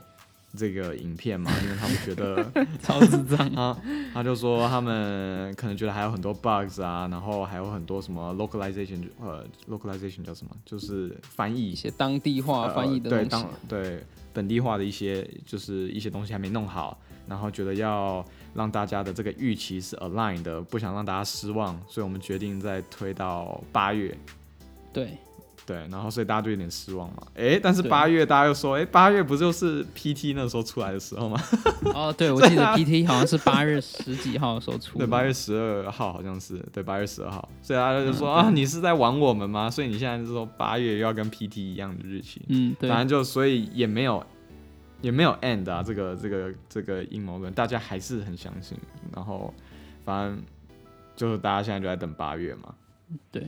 [0.58, 2.45] 这个影片嘛，因为他们觉得
[2.84, 3.80] 超智障啊，
[4.13, 10.51] 他就说他们可能觉得还有很多 bugs 啊，然后还有很多什么 localization，呃，localization 叫什么？
[10.65, 13.47] 就是翻译一些当地化翻译的对当。
[13.69, 16.97] 对本地化的一些就是一些东西还没弄好，
[17.32, 24.13] 然后觉得要让大家的这个预期是 align 的，不想让大家失望，所以我们决定再推到八月。
[24.91, 25.17] 对，
[25.65, 27.24] 对，然后所以大家就有点失望嘛。
[27.36, 31.41] 哎，但是八月大家又说，哎，八月不就是 PT 那时候出来的时候吗？
[31.96, 35.06] 哦，对， 我记得 PT 好像是八月十几号的时候出的。
[35.06, 39.70] 对，八月十二号好像是，对，八月十二号，所以大家就说、嗯啊，你是在玩我们吗？
[39.70, 44.22] 所以你现在就说八月又要跟 PT 一样的日期，嗯，对反，正就所以也没有
[45.02, 48.78] 也没有 end 啊，这个这个这个阴谋论，大家还是很相信，
[49.16, 49.54] 然后
[50.06, 50.42] 反正
[51.16, 52.74] 就是大家现在就在等八月嘛，
[53.32, 53.46] 对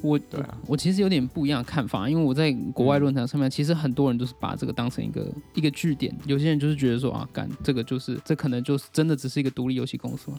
[0.00, 10.38] 我对啊，我其实有点不一样的看法，因为我在国外论坛上面，其实很多人都是把这个当成一个一个据点，有些人就是觉得说啊，干这个就是这可能就是真的只是一个独立游戏公司嘛，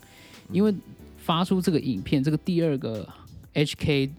[0.51, 0.73] 因为
[1.17, 3.07] 发出这个影片，这个第二个
[3.53, 4.09] HK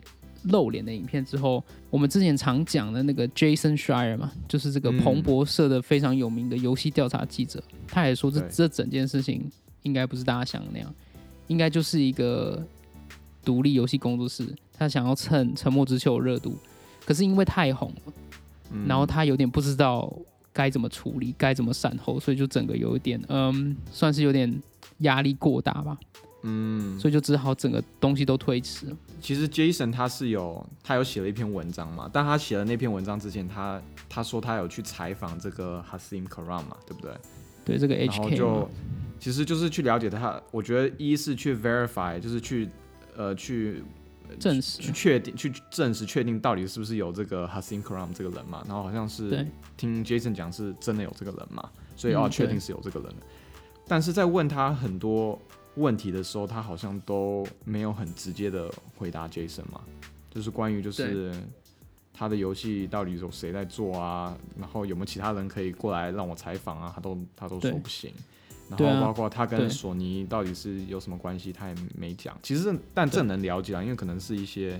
[0.44, 4.98] 露脸的影片之后，我们之前常讲的那个 Jason Schreier 嘛，就是这个嗯。
[4.98, 9.50] 彭博社的非常有名的游戏调查记者，他也说这这整件事情
[9.82, 10.94] 应该不是大家想的那样，
[11.46, 12.64] 应该就是一个
[13.44, 16.56] 独立游戏工作室，他想要趁《沉默之丘》的热度，
[17.04, 18.12] 可是因为太红了，
[18.72, 18.86] 嗯。
[18.86, 20.14] 然后他有点不知道
[20.52, 24.60] 该怎么处理，该怎么善后，所以就整个有一点，嗯，算是有点
[24.98, 25.98] 压力过大吧，
[26.42, 28.86] 嗯，所以就只好整个东西都推迟。
[29.20, 37.12] 其实 Jason 他是有他有写了一篇文章嘛，但他写了那篇文章之前，他他说他有去采访这个 Hasim Karam 嘛，对不对？
[37.64, 38.70] 对这个然后 HK 就
[39.18, 42.68] 其实就是去了解他，我觉得一是去 verify，就是去
[43.16, 43.82] 呃去
[44.38, 44.80] 证实。
[44.80, 49.46] 去确定去证实确定到底是不是有这个 Hasim Karam 这个人嘛，然后好像是
[49.76, 53.08] 听 Jason 讲是真的有这个人嘛，所以嗯哦确定是有这个人。
[53.10, 53.16] 的，
[53.86, 55.38] 但是在问他很多
[55.78, 59.80] 问题的时候，他好像都没有很直接的回答 Jason 嘛，
[60.30, 61.32] 就是关于就是
[62.12, 68.12] 他的游戏到底有谁在做啊，然后有没有其他人可以过来让我采访啊，他都他都说不行。
[68.70, 72.38] 然后包括他跟索尼到底是有什么关系，他也没讲。
[72.42, 74.78] 其实，但这能了解啊，因为可能是一些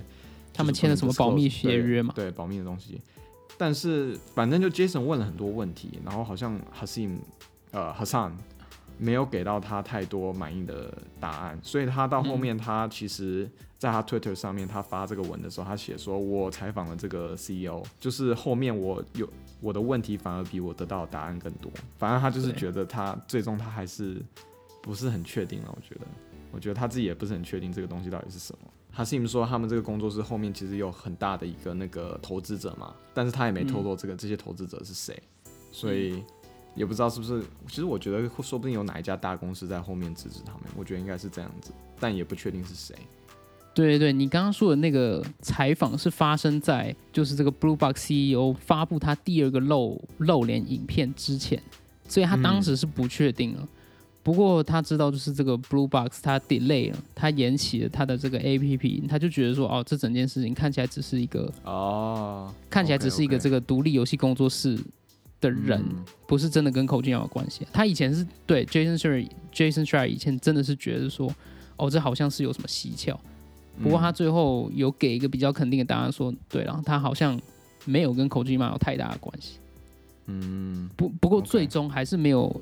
[0.53, 3.01] 他们签了什么保密协约嘛对，对保密的东西。
[3.57, 7.17] 但是反正就 Jason 问了很多问题，然后好像 Hasim
[7.71, 8.33] 呃 Hassan
[8.99, 19.27] 没有给到他太多满意的答案，所以他到后面他其实在他 Twitter 上面他发这个文的时候，他写说我采访了这个 CEO，就是后面我有
[19.61, 24.21] 我的问题反而比我得到的答案更多，反正他就是觉得他最终他还是
[24.81, 26.01] 不是很确定了，我觉得，
[26.51, 28.69] 我觉得他自己也不是很确定这个东西到底是什么。
[28.91, 35.21] 哈西姆说，他们这个工作室后面其实有很大的一个那个投资者嘛，但是他也没透露这个、这些投资者是谁，
[35.71, 36.23] 所以
[36.79, 37.43] 也不知道是不是。
[37.67, 42.95] 其实我觉得说不定有哪一家大公司在后面支持他们，我觉得应该是这样子，但也不确定是谁。
[43.75, 51.61] 对对对，你刚刚说的那个采访是发生在就是这个 Blue Box CEO 发布他第二个露露脸影片之前，
[52.07, 53.67] 所以他当时是不确定了。
[54.23, 64.77] 不过他知道就是这个 Blue Box 他 delay 了，他延期了他的这个 APP，他就觉得说哦，这整件事情看起来只是一个哦，看起来只是一个这个个独立游戏工作室
[65.41, 67.67] 的人，嗯不是真的跟口径有关系。
[67.71, 71.33] 他以前是对 Jason s h r Jason s h r 以前真的是觉得说，
[71.77, 73.19] 哦，这好像是有什么蹊跷。
[73.81, 77.39] 不过他最后有给一个比较肯定的答案说，对了，他好像
[77.85, 79.59] 没有跟口径马有太大的关系。
[80.25, 82.61] 嗯不不过最终还是没有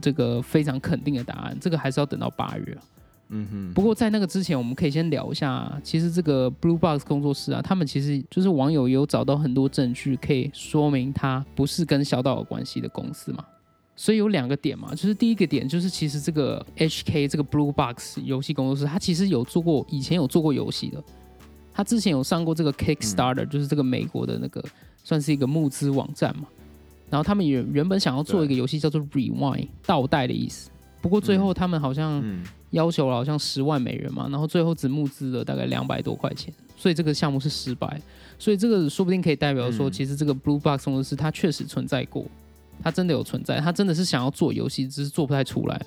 [0.00, 2.82] 这个非常肯定的答案，这个还是要等到八月啊。
[3.28, 13.44] 嗯哼，不过在那个之前，我们可以先聊一下，其实这个 Blue Box 工作室啊，他们其实就是网友有找到很多证据，可以说明它不是跟小岛有关系的公司嘛。
[13.96, 21.02] 所以有两个点嘛，就是第一个点就是其实这个 HK 这个 Blue Box 游戏工作室，它其实有做过，以前有做过游戏的。
[21.72, 24.62] 他之前有上过这个 Kickstarter，、就是这个美国的那个
[25.02, 26.46] 算是一个募资网站嘛。
[27.10, 30.70] 然后他们原原本想要做一个游戏叫做 Rewind 倒带的意思，
[31.04, 38.00] 不过最后他们好像嗯要求了好像十万美元嘛，然后最后只募资了大概两百多块钱，所以这个项目是失败。
[38.38, 42.24] 所以这个说不定可以代表说，嗯其实这个 Blue Box 工作室它确实存在过，
[42.82, 45.78] 它真的有存在，它真的是想要做游戏，只是做不太出来。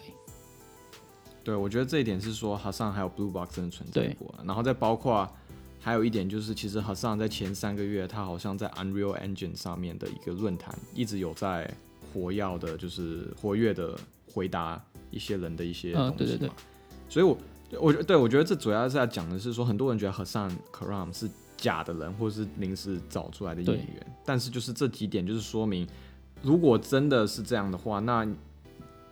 [1.44, 5.28] 对，我觉得这一点是说，哈桑还有 Blue Box 真的存在对过，然后再包括
[5.80, 11.68] 还有一点就是，其实哈桑在前三个月，他好像在 Unreal Engine 上面的一个论坛一直有在
[12.14, 13.98] 活跃的，就是活跃的
[14.34, 16.15] 回答一些人的一些东西嘛。
[16.15, 16.50] 嗯对对对
[17.10, 17.38] 所以我
[17.80, 25.88] 我觉得对我觉得这主要是在讲的是说，很多人觉得和尚 Karam 是假的人，或者是临时找出来的演员，但是就是这几点就是说明
[26.41, 28.28] 如果真的是这样的话，那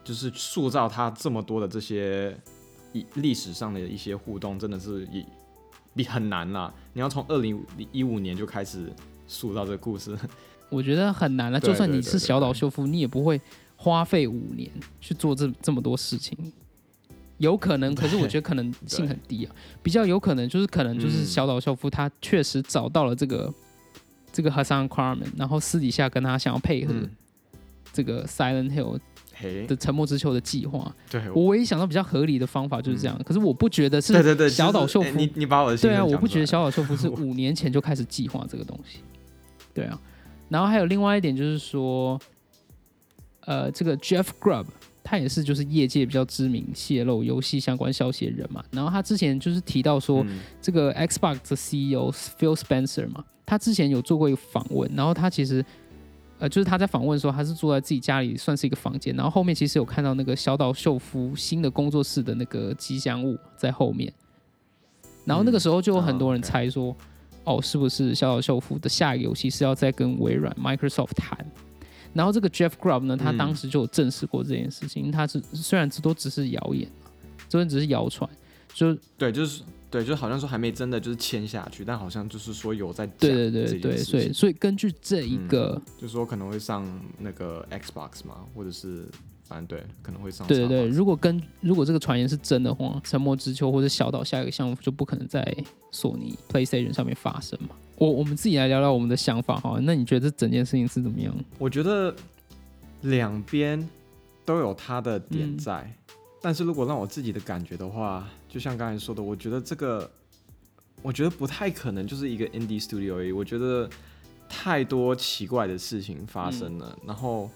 [0.03, 2.37] 就是塑造他这么多的这些
[2.93, 5.25] 历历史上的一些互动，真的是一
[5.95, 6.71] 比很难啦。
[6.93, 7.59] 你要从二零
[7.91, 8.91] 一五年就开始
[9.27, 10.15] 塑造这个故事，
[10.69, 11.59] 我觉得很难了。
[11.61, 13.41] 对就算你是小岛秀夫，你也不会
[13.85, 14.67] 花费五年
[14.99, 16.35] 去做这这么多事情。
[17.37, 19.53] 有可能，可是我觉得可能性很低啊。
[19.83, 21.25] 比较有可能就是可能就是嗯。
[21.25, 23.53] 小岛秀夫他确实找到了这个
[24.31, 27.09] 这个 Hassan Karman，然后私底下跟他想要配合嗯，
[27.93, 28.97] 这个 Silent Hill，
[29.67, 30.91] 的沉默之丘的计划。
[31.11, 38.99] 对，我唯一想到比较合理的方法就是这样，可是我不觉得是对对对，小岛秀夫就是哎你你把我的对啊，我不觉得小岛秀夫是 五年前就开始计划这个东西。
[39.73, 39.99] 对啊，
[40.47, 42.17] 然后还有另外一点就是说，
[43.45, 44.65] 呃，这个 Jeff Grubb
[45.03, 48.63] 他也是就是业界比较知名泄露游戏相关消息的人嘛。
[48.71, 55.63] 然后他之前就是提到说，嗯这个 Xbox 的 CEO Phil Spencer 嘛，他之前有做过一个访问，然后他其实。
[56.37, 64.11] 呃，就是他在访问的时候，他是坐在自己家里，算是一个房间，然后后面其实有看到那个小岛秀夫新的工作室的那个吉祥物在后面，
[65.23, 66.93] 然后那个时候就有很多人猜说，
[67.45, 71.39] 哦，是不是小岛秀夫的下一个游戏是要再跟微软 Microsoft 谈？
[72.15, 73.37] 然后这个 Jeff Grubb 呢，他嗯。
[73.37, 76.89] 当时就有证实过这件事情，他是虽然这都只是谣言，
[77.47, 78.27] 这边只是谣传，
[78.73, 86.83] 就对，就是对，就好像说还没真的就是签下去，但好像就是说有在讲对对对对，所以所以根据这一个，就是说可能会上
[87.19, 89.05] 那个 Xbox 嘛，或者是
[89.47, 90.45] 反正对，可能会上。
[90.47, 95.55] 对对对，，如果跟如果这个传言是真的话，沉默之丘或者小岛下一个项目就不可能在
[95.91, 97.75] 索尼 PlayStation 上面发生嘛。
[97.97, 101.33] 我我们自己来聊聊我们的想法哈，那你觉得这整件事情是怎么样？
[101.59, 102.13] 我觉得
[103.01, 103.87] 两边
[104.43, 105.95] 都有它的点嗯在，
[106.41, 110.09] 但是如果让我自己的感觉的话，就像刚才说的，我觉得这个，
[111.03, 113.31] 我觉得不太可能就是一个 indie studio 而已。
[113.31, 113.87] 我觉得
[114.49, 117.49] 太多奇怪的事情发生了，然后。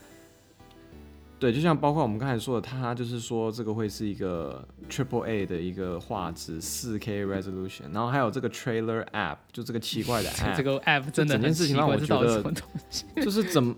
[1.40, 12.44] 对，就像包括我们刚才说的，它就是说这个会是一个 Triple A 的一个画质，四 K resolution，然后还有这个 trailer app，就这个奇怪的 app， 这个 app 真的整件事情让我觉得？
[13.24, 13.74] 就是怎么，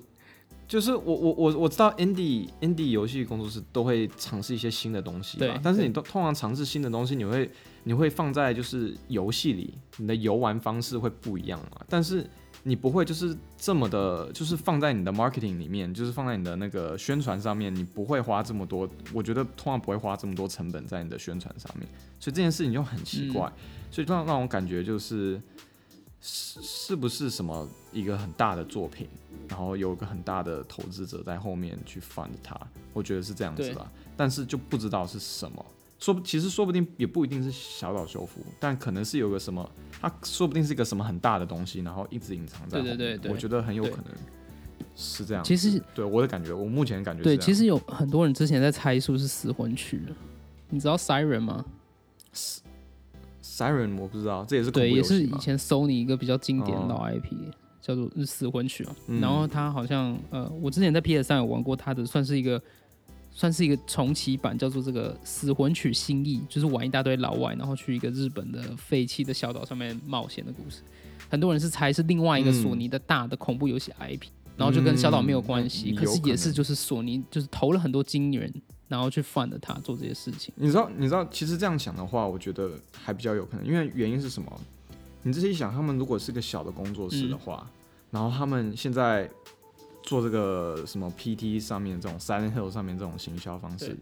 [0.67, 7.51] 就是我我我我知道 indie indie 游戏工作室都会尝试一些新的东西对嘛，但是你都通常尝试新的东西，你会
[7.83, 12.27] 你会放在就是游戏里，你的游玩方式会不一样嘛，但是
[12.63, 21.87] 你不会就是这么的，就是放在你的 marketing 里面，就是放在你的那个宣传上面，你不会花这么多，我觉得通常不会花这么多成本在你的宣传上面，
[22.19, 23.51] 所以这件事情就很奇怪，
[23.89, 25.41] 所以让让我感觉就是
[26.21, 29.07] 是是不是什么一个很大的作品，
[29.47, 32.55] 然后有个很大的投资者在后面去 fund 它，
[32.93, 35.65] 我觉得是这样子对啦，但是就不知道是什么。
[36.01, 39.69] 说不其实说不定也不一定是小岛修复，但可能是有个什么，
[40.01, 42.81] 它说不定是一个什么很大的东西，然后一直隐藏在。
[42.81, 44.05] 对对对对我觉得很有可能
[44.95, 45.43] 是这样。
[45.43, 50.01] 其实对我的感觉，我目前的感觉是对，其实有很多人之前在猜是不是死魂曲，
[50.69, 51.63] 你知道 Siren 吗
[53.43, 57.31] ？Siren 我不知道，这也是恐对，也是以前 Sony 一个比较经典的哦老 IP，、
[57.79, 58.95] 叫做《死魂曲》啊。
[59.05, 62.59] 嗯然后它好像呃，我之前在 PS 上有玩过它的，算是一个
[63.33, 70.81] 算是一个重启版，叫做这个《死魂曲新意》，就是玩一大堆老外，然后去一个日本的废弃的小岛上面冒险的故事。
[71.29, 74.23] 很多人是猜是另外一个索尼的大的恐怖游戏 IP，、
[74.57, 78.53] 然后就跟小岛没有关系，嗯可是也是就是索尼就是投了很多金元，
[78.89, 80.53] 然后去 fund 它做这些事情。
[80.57, 84.51] 你知道，你知道，其实这样想的话，我觉得还比较有可能，因为原因是什么？
[85.23, 87.65] 你自己想，他们如果是个小的工作室的话，
[88.09, 89.29] 然后他们现在
[90.03, 93.97] 做这个什么 PT 上面这种 Silent Hill 上面这种行销方式，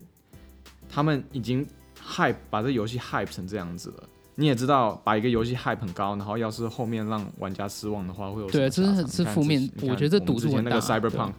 [0.87, 1.67] 他们已经
[2.01, 4.03] hype 把这游戏 hype 成这样子了。
[4.35, 11.33] 你也知道，把一个游戏 hype 很高，然后要是后面让玩家失望的话，会有对这是什么下场你看是负面我觉得我们赌注那个 Cyberpunk，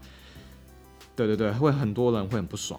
[1.17, 2.79] 对对对，会很多人会很不爽。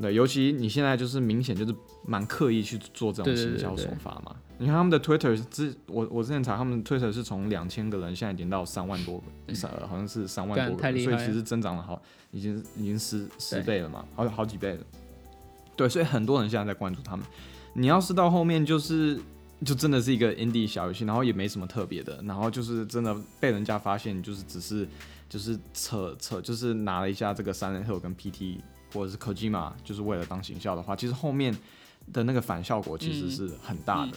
[0.00, 4.34] 对，尤其你现在就是明显就是蛮刻意去做这种行销手法嘛。
[4.58, 14.84] 你看他们的 Twitter 之我我之前查他们的 Twitter 是从两千个人现在已经到三万多个，三、呃好像是三万多个所以其实增长了好已经已经十十倍了嘛，好好几倍了。
[15.76, 17.26] 对，所以很多人现在在关注他们。
[17.72, 19.18] 你要是到后面就是
[19.64, 24.86] 就真的是一个 indie 小游戏，然后也没什么特别的，然后就是真的被人家发现，就是只是
[25.28, 28.58] 就是扯扯，就是拿了一下这个三人 hill 跟 PT
[28.94, 31.54] 或者是 Kojima，就是为了当行销的话，其实后面
[32.12, 34.12] 的那个反效果其实是很大的。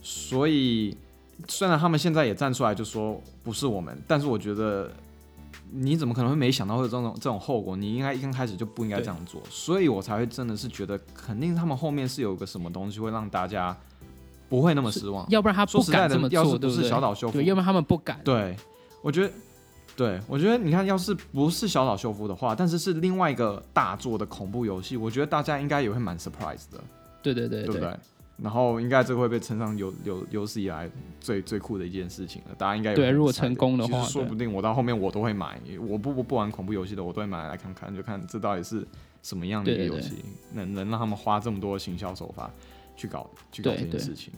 [0.00, 0.96] 所以
[1.48, 4.90] 虽然他们现在也站出来就说不是我们，但是我觉得
[5.70, 7.76] 你怎么可能会没想到会有这种这种后果？
[7.76, 13.76] 你应该一开始就不应该这样做，所以我才会真的是觉得肯定他们后面是有个什么东西会让大家
[14.48, 15.24] 不会那么失望。
[15.30, 16.88] 要不然他不说实在的敢这么，做，要是不是？
[16.88, 18.20] 小岛修复对，，要不然他们不敢。
[18.22, 18.56] 对，
[19.02, 19.32] 我觉得
[19.96, 26.82] 对，我觉得你看，要是不是小岛秀夫的话，但是是另外一个大作的恐怖游戏，我觉得大家应该也会蛮 surprise 的，
[27.22, 27.94] 对对对对不对？
[28.42, 30.90] 然后应该这个会被称上有有有史以来
[31.20, 35.60] 最最酷的一件事情了，大家应该对，如果成功的话，说不定我到后面我都会买。
[35.78, 38.84] 我不不不玩恐怖游戏的，我都会买来看看，就看这到底是
[39.22, 42.50] 什么样的一个游戏，能能让他们花这么多行销手法
[42.96, 44.32] 去搞去搞这件事情。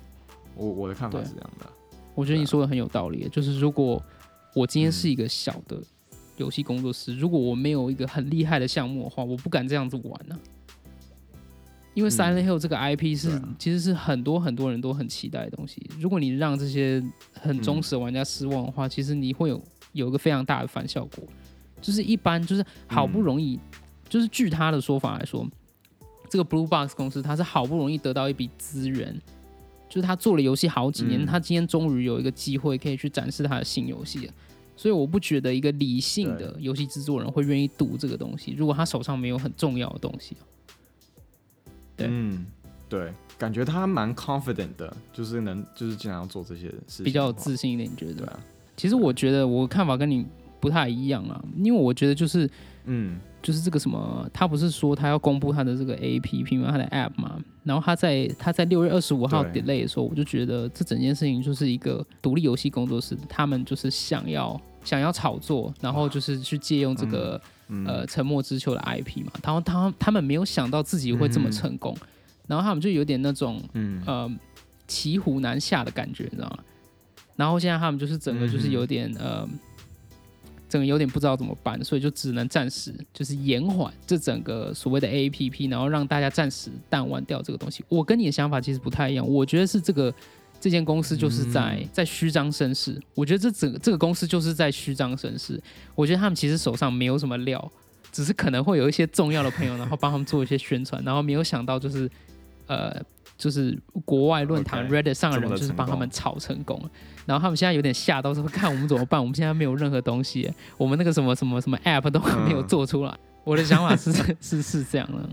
[0.56, 1.66] 我我的看法是这样的。
[2.14, 4.02] 我觉得你说的很有道理，就是如果
[4.54, 5.82] 我今天是一个小的
[6.36, 10.38] 游戏工作室，如果我没有一个很厉害的项目的话，我不敢这样子玩呢。
[11.92, 15.80] 因为 Silent Hill 这个 IP 是其实是很多很多人都很期待的东西。
[16.00, 17.02] 如果你让这些
[17.32, 21.24] 很忠实的玩家失望的话，其实你会有有一个非常大的反效果。
[21.80, 23.60] 就是一般就是好不容易，
[24.08, 25.46] 就是据他的说法来说，
[26.28, 29.20] 这个 Blue Box 公司他是好不容易得到一笔资源。
[29.94, 34.28] 就是他做了游戏好几年，他今天终于有一个机会可以去展示他的新游戏，
[34.74, 38.56] 所以我不觉得一个理性的游戏制作人会愿意赌这个东西。
[38.58, 40.36] 如果他手上没有很重要的东西，
[41.96, 42.44] 对，嗯，
[42.88, 47.88] 对，感觉他蛮 confident 的，就是能，就是经常做这些事，比较有自信一点。
[47.88, 48.40] 你觉得？
[48.76, 50.26] 其实我觉得我看法跟你
[50.58, 52.50] 不太一样啊，因为我觉得就是，
[52.86, 53.20] 嗯。
[53.40, 56.68] 就是这个什么，他不是说他要公布他的这个 A P P 吗？
[56.70, 57.38] 他的 App 嘛。
[57.64, 67.40] 然后他在他在六月二十五号 delay 的时候，我就觉得这整件事情就是一个独立游戏工作室，他们就是想要想要炒作，然后就是去借用这个
[67.86, 69.32] 呃沉默之丘的 I P 嘛。
[69.42, 71.96] 然后他他们没有想到自己会这么成功，
[72.46, 73.60] 然后他们就有点那种
[74.06, 74.30] 呃
[74.86, 76.58] 骑虎难下的感觉，你知道吗？
[77.36, 79.48] 然后现在他们就是整个就是有点呃。
[80.74, 87.84] 整个有点不知道怎么办，所以就只能暂时就是延缓这整个所谓的 A P P，然后让大家暂时淡忘掉这个东西。
[87.88, 90.12] 我跟你的想法其实不太一样，我觉得是这个
[90.60, 93.00] 这间公司就是在在虚张声势。
[93.14, 95.62] 我觉得这整个这个公司就是在虚张声势。
[95.94, 97.70] 我觉得他们其实手上没有什么料，
[98.10, 102.10] 只是可能会有一些重要的朋友，然后帮他们做一些宣传，然后没有想到就是
[102.66, 103.00] 呃。
[103.36, 106.90] 就是国外论坛 Reddit 上的人，就是帮他们炒成功了。
[107.26, 109.20] 然后他们现在有点吓到，说看我们怎么办？
[109.20, 113.14] 我们现在没有任何东西，我们那个什么什么什么 App 都没有做出来。
[113.44, 115.28] 我的想法是是是这样的，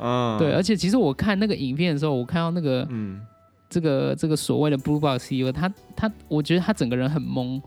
[0.00, 0.52] 嗯，对。
[0.52, 3.20] 而且其实我看那个影片的时候，我看到那个嗯，
[3.68, 7.60] 这个这个所谓的 Blue Box CEO，他他，我觉得他整个人很懵。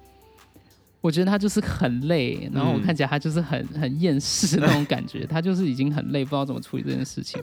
[1.02, 7.42] 我觉得他就是很累，然后我看起来他就是很很厌世那种感觉，他就是已经很累，不知道怎么处理这件事情。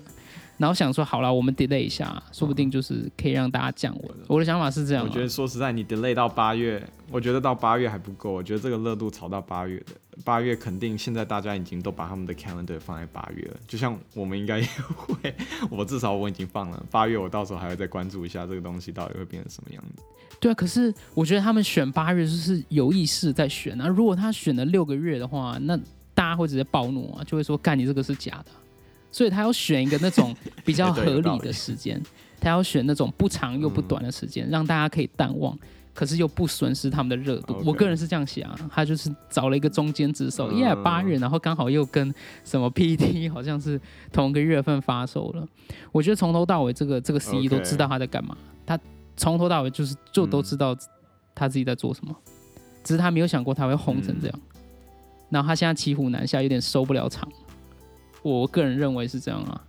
[0.58, 4.16] 然后想说，好了，我们 delay 一下，说不定就是可以让大家降温。
[4.26, 5.04] 我的想法是这样。
[5.04, 8.32] 我觉得说实在，你 delay 到八月，我觉得到八月还不够。
[8.32, 9.92] 我觉得这个热度炒到八月的，
[10.24, 13.56] 八月肯定现在大家已经都把他们的 calendar 放在八月了。
[13.66, 15.34] 就像我们应该也会，
[15.70, 20.02] 我至少我已经放了八月，我到时候还会再关注一下这个东西到底会变成什么样子。
[20.40, 23.86] 对啊，可是我觉得他们选八月就是有意识在选啊。
[23.86, 25.76] 如果他选了六个月的话，那
[26.14, 28.46] 大家会直接暴怒啊，就会说干你这个是假的。
[29.16, 31.98] 所以他要选一个那种 比较合理的时间，
[32.38, 35.58] 他要选那种不长又不短的时间，让大家可以淡忘，
[35.94, 37.58] 可是又不损失他们的热度。
[37.64, 42.14] 我个人是这样想，他就是找了一个中间之手，耶，八月，然后刚好又跟
[42.44, 43.80] 什么 PT 好像是
[44.12, 45.48] 同一个月份发售了。
[45.92, 48.36] 我觉得从头到尾，这个这个 CE 都知道他在干嘛，
[48.66, 48.78] 他
[49.16, 50.76] 从头到尾就是就都知道
[51.34, 52.14] 他自己在做什么，
[52.84, 54.40] 只是他没有想过他会红成这样。
[55.30, 57.26] 然后他现在骑虎难下，有点收不了场。
[58.22, 59.60] 我个人认为是这样啊，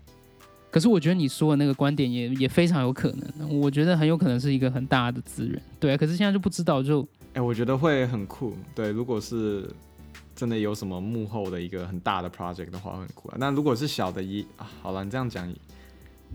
[0.72, 9.70] 可是我觉得你说的那个观点也也非常有可能，我觉得很有可能是一个很大的资源，对啊，可是现在就不知道，就哎，我觉得会很酷，对，如果是
[10.36, 13.38] 真的有什么幕后的一个很大的 project 的话，很酷啊。
[13.40, 15.48] 那如果是小的，一啊，好了，你这样讲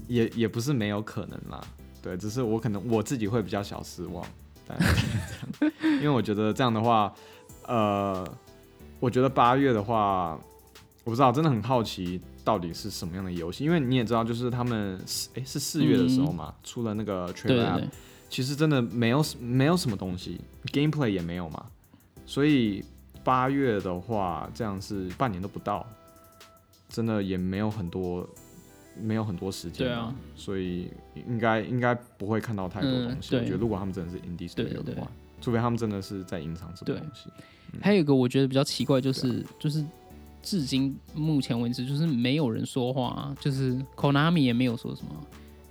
[0.06, 1.60] 也也不是没有可能啦，
[2.00, 4.24] 对，只是我可能我自己会比较小失望，
[5.82, 7.12] 因为我觉得这样的话，
[7.66, 8.24] 呃，
[9.00, 10.38] 我觉得八月的话。
[11.04, 17.82] 我不知道，真的很好奇到底是什么样的游戏，因为你也知道，就是他们四哎是四月的时候嘛，出了那个 trailer，
[18.28, 21.66] 其实真的没有没有什么东西，gameplay 也没有嘛，
[22.24, 22.84] 所以
[23.24, 25.84] 八月的话，这样是半年都不到，
[26.88, 28.24] 真的也没有很多
[29.00, 30.88] 没有很多时间啊，所以
[31.28, 33.34] 应该应该不会看到太多东西。
[33.34, 37.28] 我觉得如果他们真的是 indie studio 的话，除非他们真的是在隐藏什么东西。
[37.80, 39.84] 还有一个我觉得比较奇怪，就是就是。
[40.42, 45.10] 至今目前为止，就是没有人说话，就是 Konami 也没有说什么，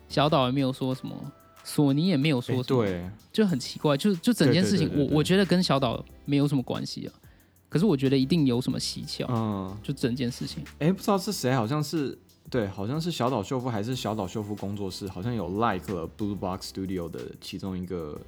[0.07, 1.13] 小岛也没有说什么，
[1.63, 7.13] 索尼也没有说什么，对，就很奇怪，就就整件事情，我我觉得跟小岛没有什么关系啊，
[7.67, 12.17] 可是我觉得一定有什么蹊跷，嗯，就整件事情，哎，不知道是谁，好像是
[12.49, 18.19] 对，好像是小岛秀夫还是小岛秀夫工作室，好像有 like 了 Blue Box Studio 的其中一个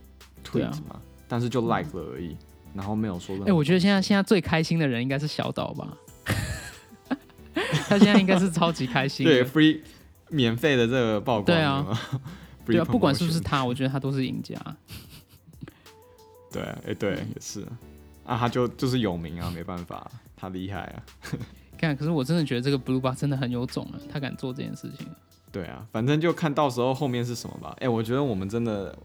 [0.46, 2.36] tweet 嘛，但是就 like 了而已。
[2.74, 3.38] 然后没有说。
[3.46, 5.96] 哎、我觉得现在现在最开心的人应该是小岛吧，
[7.88, 9.26] 他现在应该是超级开心。
[9.26, 9.82] 对 free
[10.30, 11.86] 免费的这个曝光，对啊
[12.66, 14.56] 对啊，不管是不是他，我觉得他都是赢家。
[16.52, 17.62] 对啊，哎、对，也是
[18.26, 21.04] 啊，他就就是有名啊，没办法，他厉害啊。
[21.78, 25.08] 看，可是我真的觉得这个 Blue Bar 真的很有种啊，他敢做这件事情。
[25.52, 27.76] 对啊，反正就看到时候后面是什么吧。
[27.80, 28.98] 哎、我觉得我们真的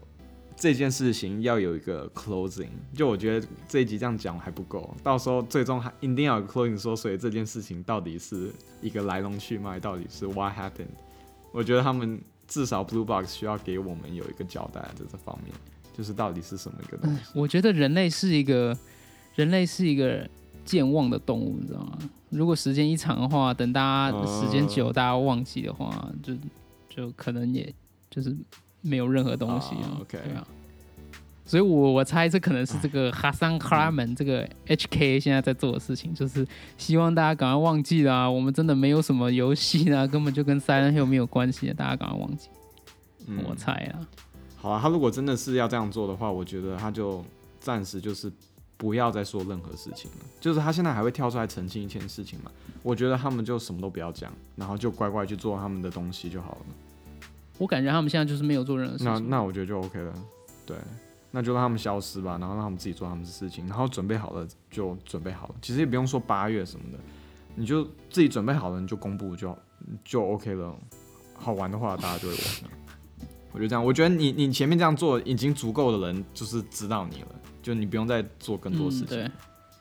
[0.59, 8.51] 这件事情要有一个 closing，就我觉得这一集这样讲还不够，到时候最终还一定要有个 closing，说所以这件事情到底是
[8.81, 10.87] 一个来龙去脉，到底是 what happened。
[11.53, 15.55] 我觉得他们至少 Blue Box 需要给我们有一个交代在这方面，
[15.97, 17.21] 就是到底是什么一个东西。
[17.33, 18.77] 我觉得人类是一个
[19.35, 20.29] 人类是一个
[20.65, 21.97] 健忘的动物，你知道吗？
[22.29, 26.35] 如果时间一长的话，等大家哦时间久，大家忘记的话，就
[26.89, 27.73] 就可能也
[28.11, 28.35] 就是
[28.81, 29.89] 没有任何东西啊。
[29.91, 30.47] 哦，OK 对啊。
[31.45, 42.49] 所以我我猜这可能是这个哈桑克拉门这个 HK 现在在做的事情，就是希望大家赶快忘记啦、我们真的没有什么游戏啦，根本就跟 Silent Hill 没有关系，大家赶快忘记。
[43.25, 44.05] 嗯我猜啊，
[44.57, 47.25] 好啊，他如果真的是要这样做的话，我觉得他就
[47.59, 48.31] 暂时就是
[48.77, 50.17] 不要再说任何事情了。
[50.39, 52.51] 就是他现在还会跳出来澄清一件事情嘛？
[52.83, 56.65] 我觉得他们就什么都不要讲，然后就乖乖去做他们的东西就好了。
[57.59, 59.13] 我感觉他们现在就是没有做任何事情。
[59.13, 60.13] 那那我觉得就 OK 了，
[60.65, 60.75] 对，
[61.29, 65.55] 那就让他们消失吧，然后让他们自己做他们的事情，然后准备好了就准备好了。
[65.61, 66.97] 其实也不用说八月什么的，
[67.53, 69.55] 你就自己准备好了，你就公布就
[70.03, 70.75] 就 OK 了。
[71.35, 72.71] 好玩的话，大家就会玩。
[73.51, 77.27] 我觉得这样，我觉得你你前面这样做已经足够的人就是知道你了，
[77.61, 79.31] 就你不用再做更多事嗯、情，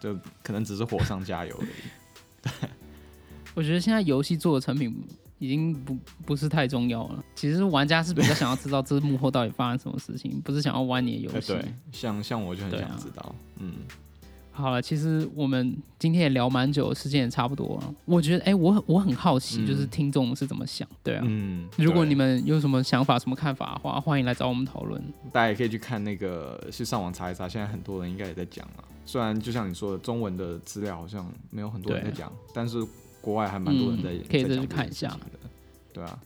[0.01, 2.68] 对，就可能只是火上加油而已。
[3.55, 5.05] 我觉得现在游戏做的成品
[5.39, 7.24] 已经不不是太重要了。
[7.34, 11.53] 其实玩家是比较想要知道这幕后到底发生什么事情， 不是想要玩你的游哎，戏。
[11.53, 13.74] 对，像像我就很想知道，嗯，
[14.51, 17.95] 好了，其实我们今天也聊蛮久，时间也差不多了。
[18.05, 21.22] 我觉得，哎、我很我很好奇，嗯就是听众是怎么想，对啊。
[21.24, 25.01] 嗯，如果你们有什么想法、什么看法的话，欢迎来找我们讨论。
[25.32, 28.82] 大家也可以去看那个，去上网查一查，现在很多人应该也在讲啊。
[29.07, 32.76] 虽然就像你说的，中文的资料好像没有很多人在讲，但是
[33.29, 35.14] 国外还蛮多人在，嗯可以再去看一下。
[35.93, 36.18] 对啊，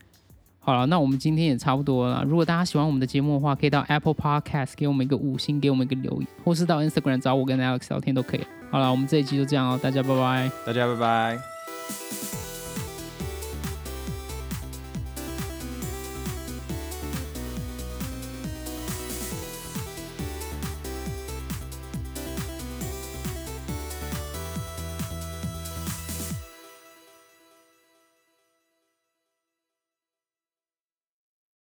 [0.60, 2.22] 好了，那我们今天也差不多了。
[2.24, 8.46] 如果大家喜欢我们的节目的话，可以到 Apple Podcast 给我们一个五星，给我们一个留言，或是到 Instagram 找我跟 Alex 聊天都可以。
[8.70, 10.50] 好了，我们这一期就这样哦，大家拜拜。
[10.64, 12.31] 大家拜拜。